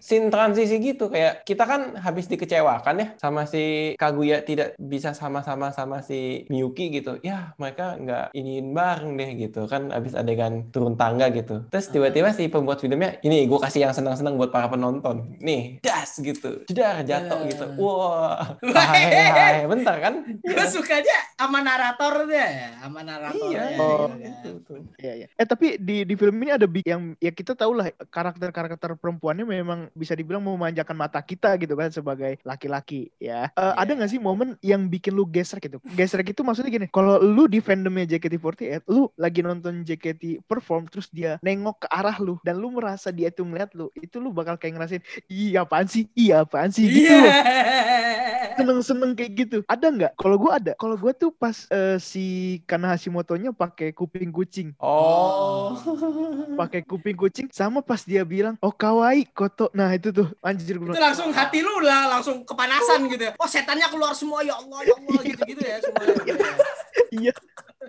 [0.00, 5.70] scene transisi gitu kayak kita kan habis dikecewakan ya sama si Kaguya tidak bisa sama-sama
[5.70, 7.18] sama si Miyuki gitu.
[7.20, 11.66] Ya mereka nggak iniin bareng deh gitu kan habis adegan turun tangga gitu.
[11.68, 15.36] Terus tiba-tiba si pembuat filmnya ini gue kasih yang senang-senang buat para penonton.
[15.38, 16.62] Nih das gitu.
[16.64, 17.48] Jedar jatuh Ya.
[17.50, 17.64] gitu.
[17.76, 18.56] Wah.
[18.60, 20.14] Hai hai bentar kan?
[20.44, 23.50] Gue sukanya sama naratornya ya, sama naratornya.
[23.50, 23.64] Iya.
[23.70, 24.80] gitu Oh, gitu tuh.
[24.96, 25.26] Iya, iya.
[25.34, 29.44] Eh tapi di di film ini ada bi- yang ya kita tahu lah karakter-karakter perempuannya
[29.44, 33.50] memang bisa dibilang memanjakan mata kita gitu kan sebagai laki-laki ya.
[33.50, 33.72] Eh, Iya.
[33.76, 35.78] Ada nggak sih momen yang bikin lu gesrek gitu?
[35.90, 41.10] Gesrek itu maksudnya gini, kalau lu di fandomnya JKT48, lu lagi nonton JKT perform terus
[41.10, 44.54] dia nengok ke arah lu dan lu merasa dia itu ngeliat lu, itu lu bakal
[44.54, 47.18] kayak ngerasain, iya apaan sih, iya apaan sih gitu Iya.
[47.20, 47.34] loh
[48.54, 49.58] seneng-seneng kayak gitu.
[49.66, 50.12] Ada nggak?
[50.14, 50.72] Kalau gua ada.
[50.78, 52.24] Kalau gua tuh pas eh, si
[52.64, 55.74] Kana Hashimoto-nya pakai kuping kucing, Oh.
[56.54, 60.86] pakai kuping kucing sama pas dia bilang, "Oh, kawaii koto." Nah, itu tuh anjir itu
[60.86, 60.94] gua.
[60.94, 63.32] bilang, langsung hati lu lah langsung kepanasan gitu ya.
[63.36, 66.14] Oh setannya keluar semua ya Allah ya Allah gitu-gitu ya semuanya.
[67.14, 67.34] Iya.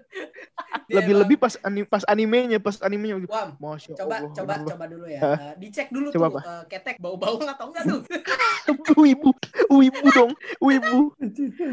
[0.96, 3.18] Lebih-lebih pas ani- pas animenya, pas animenya.
[3.26, 4.32] Wam, Masya coba Allah.
[4.32, 4.70] coba Allah.
[4.70, 5.22] coba dulu ya.
[5.24, 6.40] Eh, dicek dulu Coba tuh apa?
[6.46, 8.02] eh, ketek bau-bau atau enggak tuh.
[9.02, 9.30] wibu,
[9.68, 11.14] wibu dong, wibu.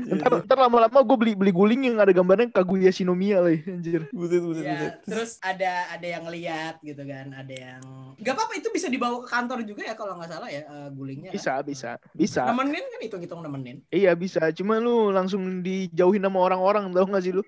[0.08, 4.08] Ntar, ntar lama-lama gue beli beli guling yang ada gambarnya Kaguya Shinomiya lah, anjir.
[4.10, 4.92] Buset, buset, Ya, buset.
[5.04, 7.82] terus ada ada yang lihat gitu kan, ada yang
[8.16, 11.30] nggak apa-apa itu bisa dibawa ke kantor juga ya kalau nggak salah ya eh, gulingnya.
[11.30, 11.36] kan.
[11.36, 12.42] Bisa, bisa, bisa.
[12.44, 13.76] Nemenin kan hitung-hitung nemenin.
[13.88, 17.42] Iya bisa, cuma lu langsung dijauhin sama orang-orang tau gak sih lu?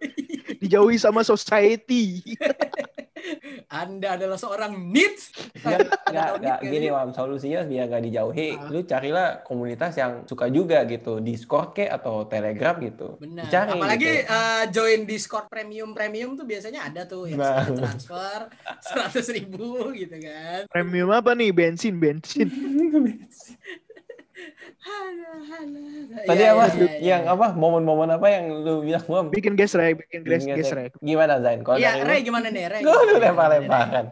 [0.64, 2.24] Dijauhi sama society.
[3.70, 5.32] Anda adalah seorang needs.
[5.56, 5.80] Tahu
[6.12, 6.60] nggak.
[6.60, 8.68] Nick Gini, Wam, solusinya biar gak dijauhi, Ah.
[8.68, 13.16] lu carilah komunitas yang suka juga gitu, Discord kek atau Telegram gitu.
[13.16, 13.44] Benar.
[13.44, 14.28] Dicari Apalagi gitu.
[14.28, 17.64] eh, join Discord premium premium tuh biasanya ada tuh yang Nah.
[17.64, 18.38] transfer
[18.82, 20.68] seratus ribu gitu kan.
[20.68, 21.48] Premium apa nih?
[21.50, 22.48] Bensin, bensin.
[24.34, 25.82] Halo, halo.
[26.26, 26.64] Tadi Iya, apa?
[26.66, 27.32] iya, iya, yang iya.
[27.32, 27.46] apa?
[27.54, 29.26] Momen-momen apa yang lu bilang, Wam?
[29.30, 30.90] Bikin gesrek, bikin ges Bikin gesrek.
[30.98, 31.62] Gimana, Zain?
[31.62, 32.02] Kalau lu?
[32.02, 32.82] Ray gimana nih, Ray?
[32.82, 34.06] Gue gimana udah lempar-lemparan.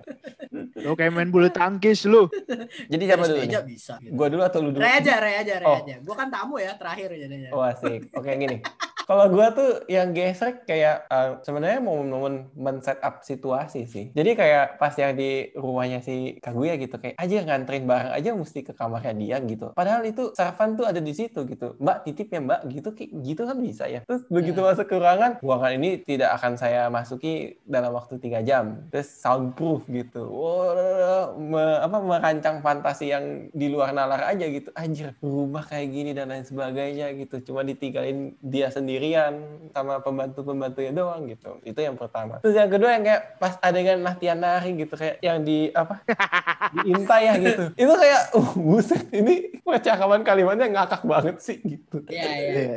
[0.79, 2.31] Lu kayak main bulu tangkis lu.
[2.93, 3.63] Jadi siapa dulu nih?
[3.67, 3.99] bisa.
[3.99, 4.15] gitu.
[4.15, 4.83] Gua dulu atau lu dulu?
[4.83, 5.79] Ray aja, Ray aja, Ray Oh.
[5.83, 5.95] aja.
[5.99, 7.51] Gua kan tamu ya terakhir jadinya.
[7.51, 8.07] Oh asik.
[8.15, 8.63] Oke gini.
[9.03, 14.05] Kalau gua tuh yang gesrek kayak eh, sebenarnya momen-momen men-set up situasi sih.
[14.15, 18.63] Jadi kayak pas yang di rumahnya si Kaguya gitu kayak aja nganterin barang aja mesti
[18.63, 19.75] ke kamarnya dia gitu.
[19.75, 21.75] Padahal itu servan tuh ada di situ gitu.
[21.77, 24.01] Mbak titip ya Mbak gitu kayak gitu kan bisa ya.
[24.07, 24.67] Terus begitu Ya.
[24.71, 28.87] masuk ke ruangan, ruangan ini tidak akan saya masuki dalam waktu tiga jam.
[28.89, 30.23] Terus soundproof gitu.
[30.31, 34.71] Wah, me- apa merancang fantasi yang di luar nalar aja gitu.
[34.73, 37.43] Anjir, rumah kayak gini dan lain sebagainya gitu.
[37.43, 39.41] Cuma ditinggalin dia sendirian
[39.73, 41.57] sama pembantu-pembantunya doang gitu.
[41.65, 42.45] Itu yang pertama.
[42.45, 46.05] Terus yang kedua yang kayak pas adegan latihan nari gitu kayak yang di apa?
[46.77, 47.65] diintai ya gitu.
[47.73, 52.05] Itu kayak uh buset ini percakapan kalimatnya ngakak banget sih gitu.
[52.13, 52.53] Iya, iya.
[52.53, 52.77] Iya.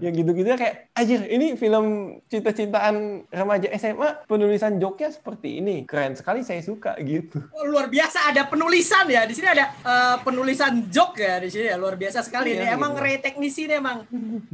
[0.04, 5.84] Yang gitu-gitu kayak anjir ini film cinta-cintaan remaja SMA penulisan joknya seperti ini.
[5.86, 7.38] Keren sekali saya suka gitu.
[7.54, 11.70] Oh, luar biasa ada penulisan ya di sini ada eh, penulisan joke ya di sini
[11.70, 13.04] ya luar biasa sekali Iya, ini emang gitu.
[13.04, 13.96] Ray teknisi ini emang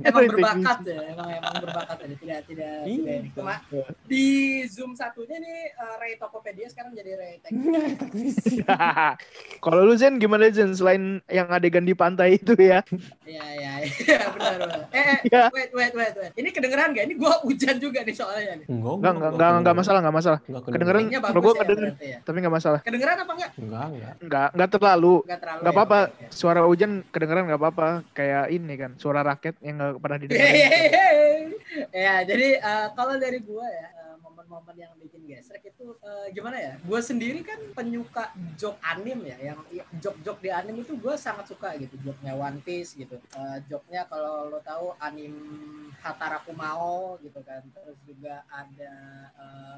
[0.02, 2.96] emang Ray berbakat ya emang emang berbakat ya tidak tidak Iya.
[2.96, 3.30] tidak ini.
[3.32, 3.54] cuma
[4.04, 4.26] di
[4.66, 8.60] zoom satunya nih eh, Ray Tokopedia sekarang jadi Ray teknisi
[9.64, 12.82] Kalau lu Zen gimana Zen selain yang adegan di pantai itu ya?
[13.22, 14.80] Iya iya iya benar benar.
[14.90, 15.42] Eh, eh Iya.
[15.50, 16.32] wait wait wait wait.
[16.34, 17.04] Ini kedengeran gak?
[17.04, 18.66] Ini gua hujan juga nih soalnya nih.
[18.66, 20.38] Enggak, Enggak, enggak, enggak, enggak masalah, enggak masalah.
[20.46, 22.18] Kedengeran, kalau gua ya, kedengeran, ya.
[22.22, 22.80] tapi enggak masalah.
[22.82, 23.50] Kedengeran apa enggak?
[23.56, 24.14] Enggak, enggak.
[24.22, 25.14] Enggak, enggak terlalu.
[25.26, 25.58] Enggak terlalu.
[25.60, 25.98] Enggak ya, apa-apa.
[26.30, 27.88] Suara hujan kedengeran enggak apa-apa.
[28.12, 30.46] Kayak ini kan, suara raket yang enggak pernah didengar.
[31.92, 36.57] Ya jadi eh, kalau dari gua ya eh, momen-momen yang bikin gesrek itu eh, gimana
[36.57, 36.72] ya?
[36.88, 39.61] Gua sendiri kan penyuka joke anim ya yang
[40.00, 43.20] joke-joke di anim itu gua sangat suka gitu joke-nya One Piece gitu.
[43.36, 45.34] Eh, joke-nya kalau lo tahu anim
[46.00, 48.94] Hataraku Mao gitu kan terus juga ada
[49.36, 49.76] eh,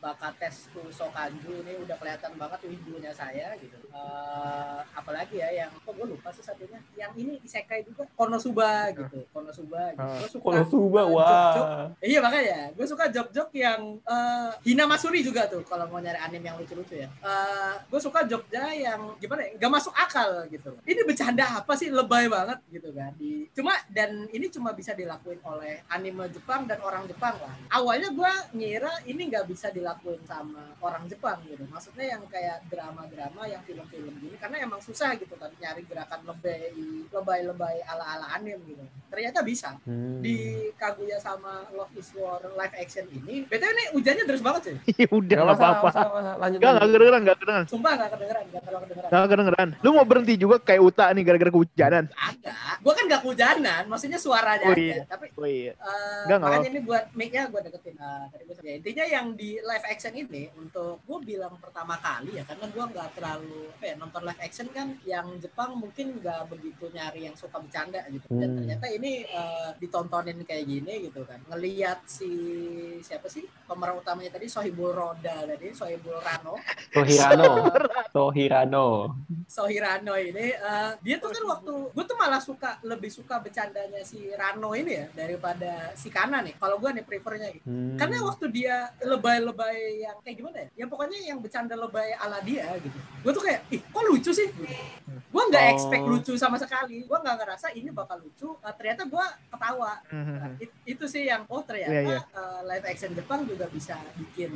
[0.00, 3.76] Bakates tuh Sokanju ini udah kelihatan banget wibunya saya gitu.
[3.92, 6.80] Eh, apalagi ya yang kok gue lupa sih satunya.
[6.96, 9.20] Yang ini isekai juga Konosuba gitu.
[9.28, 10.08] Konosuba gitu.
[10.08, 11.28] Gue suka Konosuba, eh, wah.
[11.28, 11.72] joke-joke.
[12.00, 16.48] Iya makanya gue suka joke-joke yang eh, Hina Masuri juga tuh kalau mau nyari anime
[16.48, 17.08] yang lucu-lucu ya.
[17.20, 19.60] Eh, gue suka joke-nya yang gimana ya?
[19.60, 20.72] Gak masuk akal gitu.
[20.88, 23.12] Ini bercanda apa sih lebay banget gitu kan.
[23.20, 27.52] Di, cuma dan ini cuma bisa dilakuin oleh anime Jepang dan orang Jepang lah.
[27.68, 29.89] Awalnya gue ngira ini nggak bisa dilakuin
[30.22, 31.64] sama orang Jepang gitu.
[31.66, 36.70] Maksudnya yang kayak drama-drama yang film-film gini karena emang susah gitu kan nyari gerakan lebay
[37.08, 38.84] lebay-lebay ala-ala anime gitu.
[39.10, 40.20] Ternyata bisa Hmm.
[40.20, 40.36] di
[40.74, 43.42] Kaguya sama Love is War live action ini.
[43.44, 44.76] BTW ini hujannya deras banget sih.
[45.00, 45.88] Ya udah Nggak enggak apa-apa.
[46.36, 46.58] Lanjut.
[46.58, 47.64] Enggak, enggak kedengeran, enggak kedengeran.
[47.66, 49.10] Sumpah gak kedengeran, gak terlalu kedengeran.
[49.10, 49.68] Enggak kedengeran.
[49.80, 52.04] Lu mau berhenti juga kayak Uta nih gara-gara kehujanan.
[52.12, 52.52] Ada.
[52.80, 54.80] Gua kan gak kehujanan, maksudnya suaranya Oh aja.
[54.82, 55.02] iya.
[55.08, 55.72] Tapi Oh iya.
[55.72, 57.94] eh, Enggak, enggak makanya ini buat mic-nya gue deketin.
[57.96, 62.36] Eh, tadi gua ya, intinya yang di live action ini untuk gue bilang pertama kali
[62.36, 66.48] ya karena gue nggak terlalu apa ya, nonton live action kan yang Jepang mungkin nggak
[66.48, 68.56] begitu nyari yang suka bercanda gitu dan Hmm.
[68.58, 72.30] ternyata ini eh, ditontonin kayak gini gitu kan ngelihat si
[73.00, 76.58] siapa sih pemeran utamanya tadi Sohibul Roda tadi Sohibul Rano
[76.90, 77.70] Tohirano.
[78.10, 78.88] Tohirano.
[79.56, 84.30] Sohirano ini eh, dia tuh kan waktu gue tuh malah suka lebih suka bercandanya si
[84.30, 87.66] Rano ini ya daripada si Kana nih kalau gue nih prefernya gitu.
[87.66, 87.94] Hmm.
[87.94, 90.68] karena waktu dia lebay-lebay yang kayak gimana ya?
[90.76, 92.98] Yang pokoknya yang bercanda lebay ala dia gitu.
[93.20, 94.48] Gue tuh kayak ih kok lucu sih?
[95.30, 95.72] Gue nggak Oh.
[95.72, 97.02] expect lucu sama sekali.
[97.02, 98.56] Gue nggak ngerasa ini bakal lucu.
[98.56, 99.92] Eh, ternyata gue ketawa.
[100.08, 100.58] Mhm.
[100.58, 102.20] It- itu sih yang oh ternyata Iya, iya.
[102.22, 104.50] eh, live action Jepang juga bisa bikin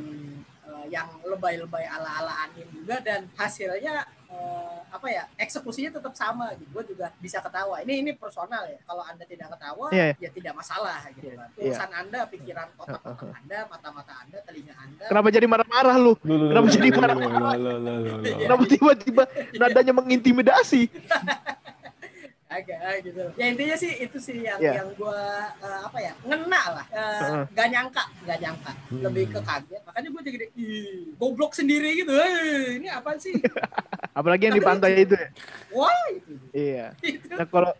[0.65, 6.71] eh, yang lebay-lebay ala-ala anime juga dan hasilnya eh, apa ya eksekusinya tetap sama gitu
[6.71, 10.15] gue juga bisa ketawa ini ini personal ya kalau anda tidak ketawa Iya.
[10.17, 11.63] ya tidak masalah gitu kan Iya.
[11.67, 16.13] urusan anda pikiran otak otak anda mata mata anda telinga anda Kenapa jadi marah-marah lu?
[16.17, 17.53] Kenapa jadi marah-marah?
[18.23, 19.23] Kenapa tiba-tiba
[19.59, 20.81] nadanya mengintimidasi?
[22.45, 24.79] agak gitu ya intinya sih itu sih yang Iya.
[24.79, 25.21] yang gue
[25.59, 27.43] apa ya ngena lah Eh, Heeh.
[27.49, 32.77] nggak nyangka nggak nyangka lebih ke kaget makanya gue jadi ih, goblok sendiri gitu eh,
[32.77, 33.33] ini apa sih
[34.15, 35.27] Apalagi yang di pantai itu ya.
[35.69, 36.85] wah itu Iya.
[37.01, 37.71] itu Nah kalau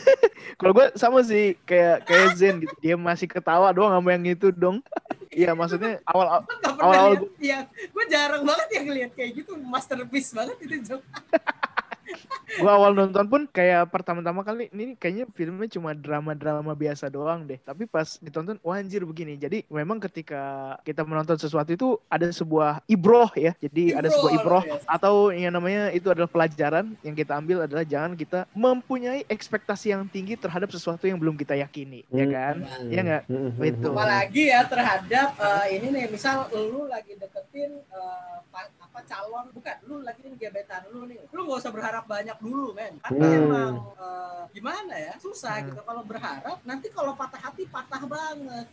[0.58, 2.72] kalau gue sama sih kayak kayak Zen gitu.
[2.80, 4.78] Dia masih ketawa doang sama yang itu dong.
[5.34, 10.30] Iya maksudnya awal pernah awal-awal lihat ya gue jarang banget yang lihat kayak gitu masterpiece
[10.30, 11.02] banget itu Jok.
[12.54, 17.58] Gue awal nonton pun kayak pertama-tama kali ini kayaknya filmnya cuma drama-drama biasa doang deh.
[17.58, 19.34] Tapi pas ditonton wah anjir begini.
[19.34, 20.42] Jadi memang ketika
[20.82, 23.52] kita menonton sesuatu itu ada sebuah ibroh ya.
[23.58, 24.86] Jadi ada Ibroh, sebuah ibroh biasa.
[24.86, 30.06] atau yang namanya itu adalah pelajaran yang kita ambil adalah jangan kita mempunyai ekspektasi yang
[30.06, 32.56] tinggi terhadap sesuatu yang belum kita yakini, ya kan?
[32.86, 33.22] Iya nggak?
[33.64, 33.88] Itu.
[33.90, 39.76] apalagi ya terhadap eh, ini nih misal lu lagi deketin eh, pa- apa calon bukan
[39.84, 43.38] lu lagi nih gebetan lu nih lu nggak usah berharap banyak dulu men karena Hmm.
[43.40, 45.66] emang eh, gimana ya susah Hmm.
[45.68, 48.66] gitu kalau berharap nanti kalau patah hati patah banget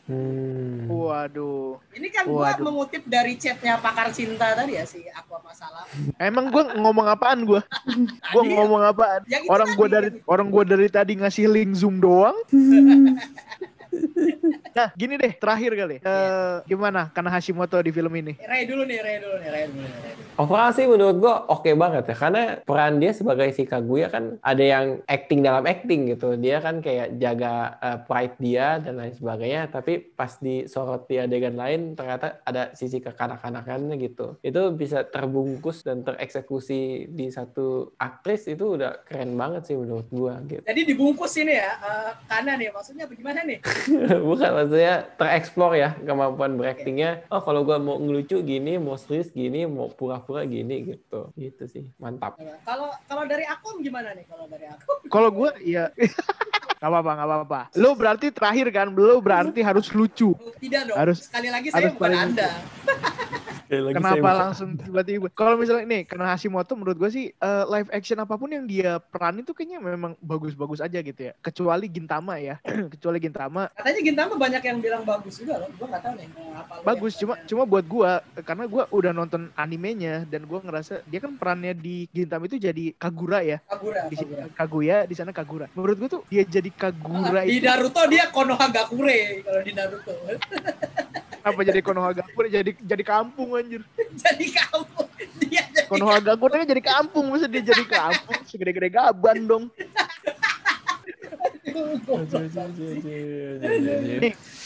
[0.88, 1.79] Waduh.
[1.91, 5.84] ini kan gua mengutip dari chatnya pakar cinta tadi ya si aku masalah
[6.17, 7.61] Emang gue ngomong apaan gue?
[8.27, 9.21] Gue Tadi- ngomong apaan?
[9.25, 9.95] Ya, itu Orang gue tadi.
[9.95, 12.38] dari orang gue dari tadi ngasih link zoom doang.
[14.77, 15.97] nah gini deh terakhir kali.
[16.01, 18.33] Eh gimana karena Hashimoto di film ini?
[18.39, 20.29] Ray dulu nih Ray dulu nih Ray dulu nih Ray dulu.
[20.39, 24.63] Overall sih menurut gua oke banget ya karena peran dia sebagai si Kaguya kan ada
[24.63, 29.69] yang acting dalam acting gitu dia kan kayak jaga uh, pride dia dan lain sebagainya
[29.69, 36.01] tapi pas disorot di adegan lain ternyata ada sisi kekanak-kanakannya gitu itu bisa terbungkus dan
[36.01, 41.59] tereksekusi di satu aktris itu udah keren banget sih menurut gua gitu jadi dibungkus ini
[41.59, 43.59] ya eh, kanan ya maksudnya bagaimana nih
[44.29, 49.67] bukan maksudnya tereksplor ya kemampuan beraktingnya oh kalau gua mau ngelucu gini mau serius gini
[49.67, 51.29] mau pura-pura gini gitu.
[51.36, 52.38] Gitu sih mantap.
[52.65, 54.25] Kalau kalau dari Akom gimana nih?
[54.25, 55.91] Kalau dari Akom Kalau gue ya
[56.82, 57.61] nggak apa-apa nggak apa-apa.
[57.77, 58.89] Lu berarti terakhir kan?
[58.89, 60.34] Lu berarti harus lucu.
[60.57, 62.49] tidak dong Harus- sekali lagi saya harus bukan anda
[63.71, 65.32] Kenapa langsung tiba-tiba?
[65.32, 68.99] Kalau misalnya nih karena Hashimoto menurut gue sih eh, live action apa pun yang dia
[68.99, 71.34] peran itu kayaknya memang bagus-bagus aja gitu ya.
[71.39, 72.59] Kecuali Gintama ya.
[72.93, 76.73] Kecuali Gintama katanya Gintama banyak yang bilang bagus juga loh gua nggak tahu nih apa
[76.84, 78.11] bagus yang- cuma cuma buat gua
[78.43, 82.91] karena gua udah nonton animenya dan gua ngerasa dia kan perannya di Gintama itu jadi
[82.99, 83.63] Kagura ya.
[83.71, 85.71] Kagura Di sini Kagura Kaguya, di sana Kagura.
[85.71, 87.65] Menurut gua tuh dia jadi Kagura di itu.
[87.67, 90.13] Naruto dia Konohagakure kalau di Naruto.
[91.41, 92.47] Apa jadi Konohagakure?
[92.49, 93.82] Jadi jadi kampung anjir.
[94.24, 95.01] jadi kamu
[95.41, 97.26] dia jadi Konohagakure jadi kampung.
[97.32, 98.39] Masa dia jadi kampung.
[98.47, 99.63] Segede-gede gaban dong.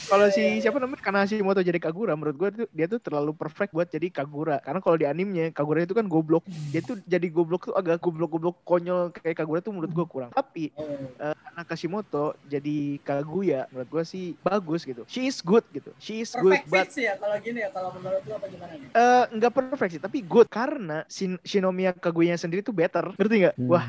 [0.06, 3.74] Kalau si siapa namanya karena Hashimoto jadi Kagura menurut gua tuh dia tuh terlalu perfect
[3.74, 4.62] buat jadi Kagura.
[4.62, 6.45] Karena kalau di animenya Kagura itu kan goblok.
[6.70, 10.32] Dia tuh jadi goblok tuh agak goblok-goblok konyol kayak Kagura tuh menurut gua kurang.
[10.34, 10.86] Tapi Oh.
[11.22, 15.08] eh, anak Kashimoto jadi Kaguya menurut gua sih bagus gitu.
[15.10, 15.89] She is good gitu.
[15.97, 18.45] She is good perfect but fit sih ya kalau gini ya kalau menurut lu apa
[18.49, 23.14] gimana nih eh nggak perfect sih tapi good karena Shin Shinomiya Kaguya sendiri tuh better.
[23.18, 23.56] Ngerti nggak?
[23.66, 23.86] Wah,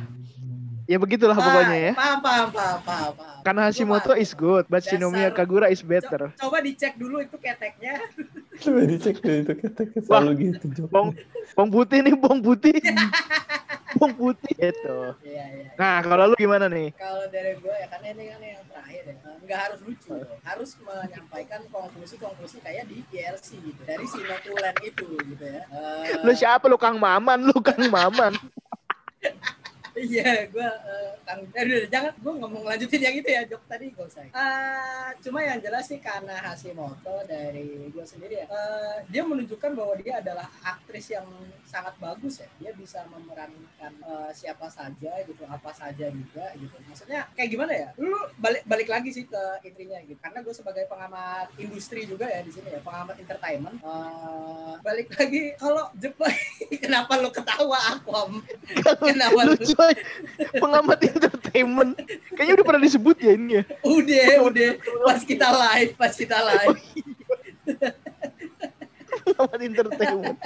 [0.87, 1.93] ya begitulah pokoknya ya.
[1.93, 3.41] Ah, paham paham paham paham, paham.
[3.43, 6.31] Karena Hashimoto is good, but Dasar- Shinomiya Kagura is better.
[6.33, 7.99] Co- coba dicek dulu itu keteknya
[8.63, 10.89] Coba dicek deh itu kata selalu gitu Jok.
[10.89, 11.09] Bong,
[11.53, 12.75] bong putih nih, bong putih.
[13.97, 14.99] bong putih itu.
[15.23, 16.93] iya iya Nah, kalau lu gimana nih?
[16.93, 20.13] kalau dari gue ya karena ini kan yang terakhir ya nggak harus lucu
[20.43, 25.63] harus menyampaikan konklusi-konklusi kayak di DLC gitu dari si Notulen itu gitu ya
[26.05, 28.37] Eh, Lu siapa lu Kang Maman, lu Kang Maman.
[29.97, 33.89] Iya, gue uh, kang, eh, udah, jangan gue ngomong lanjutin yang itu ya jok tadi
[33.97, 34.29] gak usah.
[34.29, 39.97] Eh, cuma yang jelas sih karena Hashimoto dari gue sendiri ya, eh, dia menunjukkan bahwa
[39.97, 41.25] dia adalah aktris yang
[41.65, 42.49] sangat bagus ya.
[42.61, 46.77] Dia bisa memerankan eh, siapa saja gitu, apa saja juga gitu.
[46.93, 47.89] Maksudnya kayak gimana ya?
[47.97, 50.21] Lu balik balik lagi sih ke intinya gitu.
[50.21, 53.81] Karena gue sebagai pengamat industri juga ya di sini ya, pengamat entertainment.
[53.81, 56.37] eh, balik lagi kalau Jepang
[56.85, 58.45] kenapa lu ketawa Aquam?
[59.07, 59.95] Kenapa lu Lu coy,
[60.63, 61.93] pengamat entertainment.
[62.35, 63.65] Kayaknya udah pernah disebut ya ini ya.
[63.87, 64.71] Udah, udah.
[65.07, 66.79] Pas kita live, pas kita live.
[69.27, 70.39] Pengamat entertainment.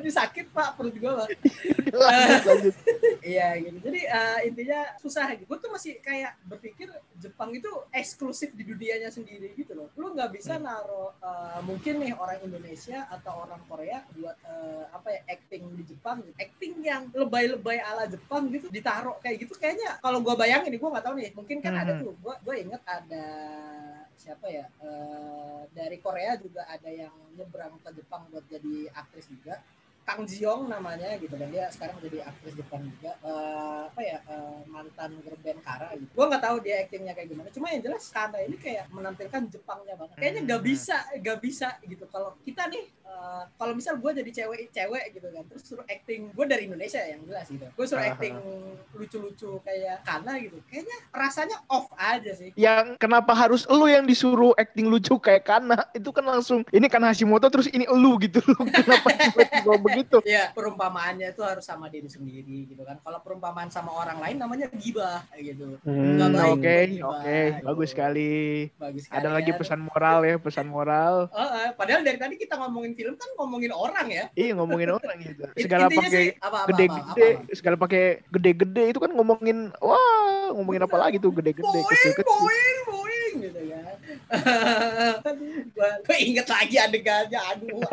[0.00, 1.28] Aduh sakit pak perut gue pak.
[2.00, 2.74] Lanjut.
[3.20, 3.84] Iya gitu.
[3.84, 5.44] Jadi eh, intinya susah gitu.
[5.44, 9.92] Gue tuh masih kayak berpikir Jepang itu eksklusif di dunianya sendiri gitu loh.
[9.92, 15.08] Lu nggak bisa naro eh, mungkin nih orang Indonesia atau orang Korea buat eh, apa
[15.10, 16.32] ya acting di Jepang, gitu.
[16.34, 21.04] acting yang lebay-lebay ala Jepang gitu ditaruh kayak gitu kayaknya kalau gue bayangin gue nggak
[21.04, 22.00] tahu nih mungkin kan ada Mhm.
[22.00, 23.24] tuh gue gue inget ada
[24.16, 29.60] siapa ya eh, dari Korea juga ada yang nyebrang ke Jepang buat jadi aktris juga
[30.10, 33.14] Kang Jiong namanya gitu dan dia sekarang jadi aktris Jepang juga.
[33.22, 36.10] Eh, apa ya eh, mantan grup band Kara gitu.
[36.10, 37.48] Gue nggak tahu dia aktingnya kayak gimana.
[37.54, 40.16] Cuma yang jelas Kana ini kayak menampilkan Jepangnya banget.
[40.18, 42.04] Kayaknya nggak bisa nggak bisa gitu.
[42.10, 46.34] Kalau kita nih eh, kalau misal gue jadi cewek cewek gitu kan terus suruh acting
[46.34, 47.66] gue dari Indonesia yang jelas gitu.
[47.70, 48.34] Gue suruh acting
[48.98, 50.58] lucu-lucu kayak Kana gitu.
[50.66, 52.50] Kayaknya rasanya off aja sih.
[52.58, 55.86] Yang kenapa harus elu yang disuruh acting lucu kayak Kana?
[55.94, 58.42] Itu kan langsung ini kan Hashimoto terus ini elu gitu.
[58.76, 60.18] Kenapa tiba-tiba begitu?
[60.24, 62.96] Iya, perumpamaannya itu harus sama diri sendiri gitu kan.
[63.04, 65.76] Kalau perumpamaan sama orang lain namanya gibah gitu.
[65.84, 66.18] Hmm,
[66.50, 67.64] Oke, oke, gitu.
[67.68, 68.32] bagus sekali.
[68.80, 69.56] Bagus Ada sekali lagi ya.
[69.60, 71.14] pesan moral ya, pesan moral.
[71.30, 74.24] Oh, eh, padahal dari tadi kita ngomongin film kan ngomongin orang ya.
[74.34, 75.42] Iya ngomongin orang gitu.
[75.64, 76.34] Segala pakai
[76.72, 82.48] gede-gede, segala pakai gede-gede itu kan ngomongin wah, ngomongin apa lagi tuh gede-gede, kecil-kecil.
[86.06, 87.82] Gua inget lagi adegannya, aduh.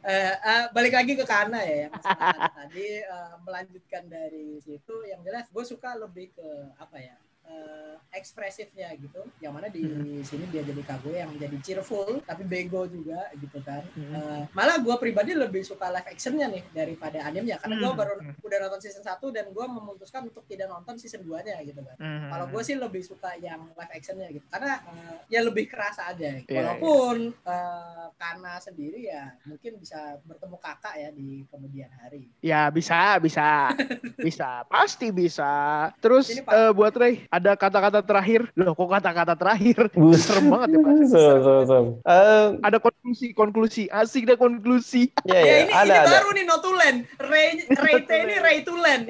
[0.00, 5.60] Eh, eh, balik lagi ke Kana ya, tadi eh, melanjutkan dari situ yang jelas gue
[5.60, 6.48] suka lebih ke
[6.80, 7.12] apa ya
[7.48, 9.20] eh, ekspresifnya gitu.
[9.38, 9.84] Yang mana di
[10.22, 13.84] sini dia jadi kago yang jadi cheerful tapi bego juga gitu kan.
[13.94, 17.98] Eh, malah gue pribadi lebih suka live actionnya nih daripada animenya karena gue Hmm.
[17.98, 21.80] baru udah nonton season 1 dan gue memutuskan untuk tidak nonton season 2 nya gitu
[21.80, 21.96] kan.
[21.98, 22.28] Hmm.
[22.28, 26.28] kalau gue sih lebih suka yang live actionnya gitu karena eh, ya lebih kerasa aja
[26.38, 26.50] gitu.
[26.50, 32.26] Iya, walaupun eh, Kana sendiri ya mungkin bisa bertemu kakak ya di kemudian hari.
[32.42, 33.70] Ya bisa, bisa,
[34.26, 35.86] bisa, pasti bisa.
[36.02, 38.50] Terus eh, buat Ray, ada kata-kata terakhir.
[38.58, 39.86] Loh, kok kata-kata terakhir?
[40.18, 40.92] Serem banget ya Pak.
[40.98, 41.84] Betul, betul, betul.
[42.02, 45.14] Eh, Ada konklusi, konklusi, asik deh konklusi.
[45.22, 46.10] ya, ya, ya, ini, ada, ini ada.
[46.18, 49.00] baru nih Notulen Ray Ray T ini Ray Tulen.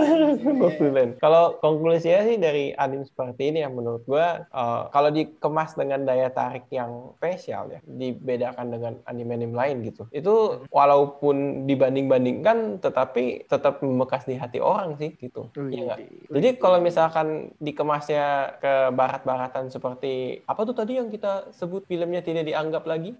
[0.60, 1.08] Notulen.
[1.22, 6.28] Kalau konklusinya sih dari anime seperti ini yang menurut gua eh, kalau dikemas dengan daya
[6.34, 10.10] tarik yang spesial ya, dibedakan dengan anime-anime lain gitu.
[10.10, 15.46] Itu walaupun dibanding-bandingkan tetapi tetap membekas di hati orang sih gitu.
[15.54, 16.00] Iya?
[16.32, 18.24] Jadi kalau misalkan dikemasnya
[18.56, 23.12] ke barat-baratan seperti apa tuh tadi yang kita sebut filmnya tidak dianggap lagi?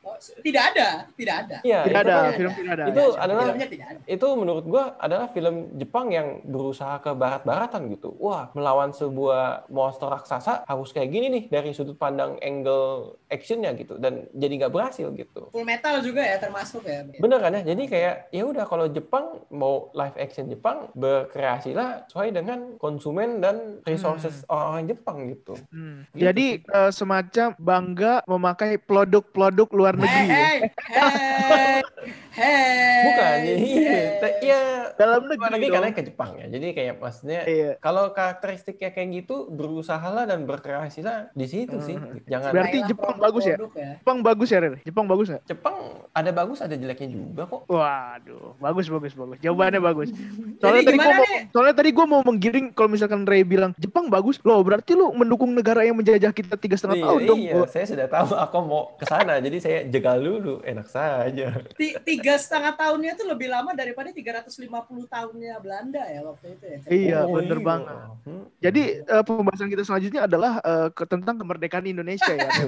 [0.00, 2.84] Oh, tidak ada tidak ada Iya, Tidak itu ada, kan- film tidak ada.
[2.86, 7.10] Itu Ya, adalah filmnya tidak ada itu menurut gua adalah film Jepang yang berusaha ke
[7.12, 8.12] barat-baratan gitu.
[8.18, 13.96] Wah, melawan sebuah monster raksasa harus kayak gini nih dari sudut pandang angle actionnya gitu
[13.96, 15.48] dan jadi nggak berhasil gitu.
[15.50, 17.62] full metal juga ya termasuk ya Bener kan ya?
[17.64, 23.80] Jadi kayak ya udah kalau Jepang mau live action Jepang berkreasilah sesuai dengan konsumen dan
[23.94, 25.54] resources orang-orang Jepang gitu.
[25.70, 26.02] Hmm.
[26.10, 30.24] Gitu Jadi eh, semacam bangga memakai produk-produk luar negeri.
[30.24, 30.34] ya.
[30.34, 30.58] Hei,
[30.90, 31.82] hei,
[32.34, 33.02] hei.
[33.04, 34.32] Bukan, jadi hei.
[34.42, 34.60] ya
[34.94, 35.74] Dalam luar negeri negeri dong.
[35.76, 36.46] karena ke Jepang ya.
[36.48, 37.70] Jadi kayak maksudnya Iya.
[37.78, 41.96] kalau karakteristiknya kayak gitu berusahalah dan berkreasilah di situ sih.
[42.26, 43.56] Jangan Berarti Jepang bagus ya?
[43.74, 43.98] ya.
[43.98, 44.74] Jepang bagus ya, Ren?
[44.82, 45.42] Jepang bagus nggak?
[45.46, 45.76] Jepang
[46.10, 47.62] ada bagus ada jeleknya juga kok.
[47.66, 49.36] Waduh, bagus bagus bagus.
[49.40, 50.08] Jawabannya bagus.
[50.60, 54.08] Soalnya tadi gimana gua mau, soalnya tadi gua mau menggiring kalau misalkan Ray bilang Jepang
[54.08, 57.38] bagus, loh berarti lu mendukung negara yang menjajah kita tiga setengah Iya, tahun dong.
[57.38, 61.52] iya, saya sudah tahu aku mau ke sana, jadi saya jegal dulu, enak saja.
[61.76, 64.56] Ti- tiga setengah tahunnya itu lebih lama daripada 350
[65.04, 66.78] tahunnya Belanda ya waktu itu ya.
[66.88, 67.66] Iya, Oh, bener iya.
[67.66, 67.96] banget.
[68.24, 68.44] Hmm.
[68.56, 70.52] Jadi eh, pembahasan kita selanjutnya adalah
[70.90, 72.48] ke- tentang kemerdekaan Indonesia ya.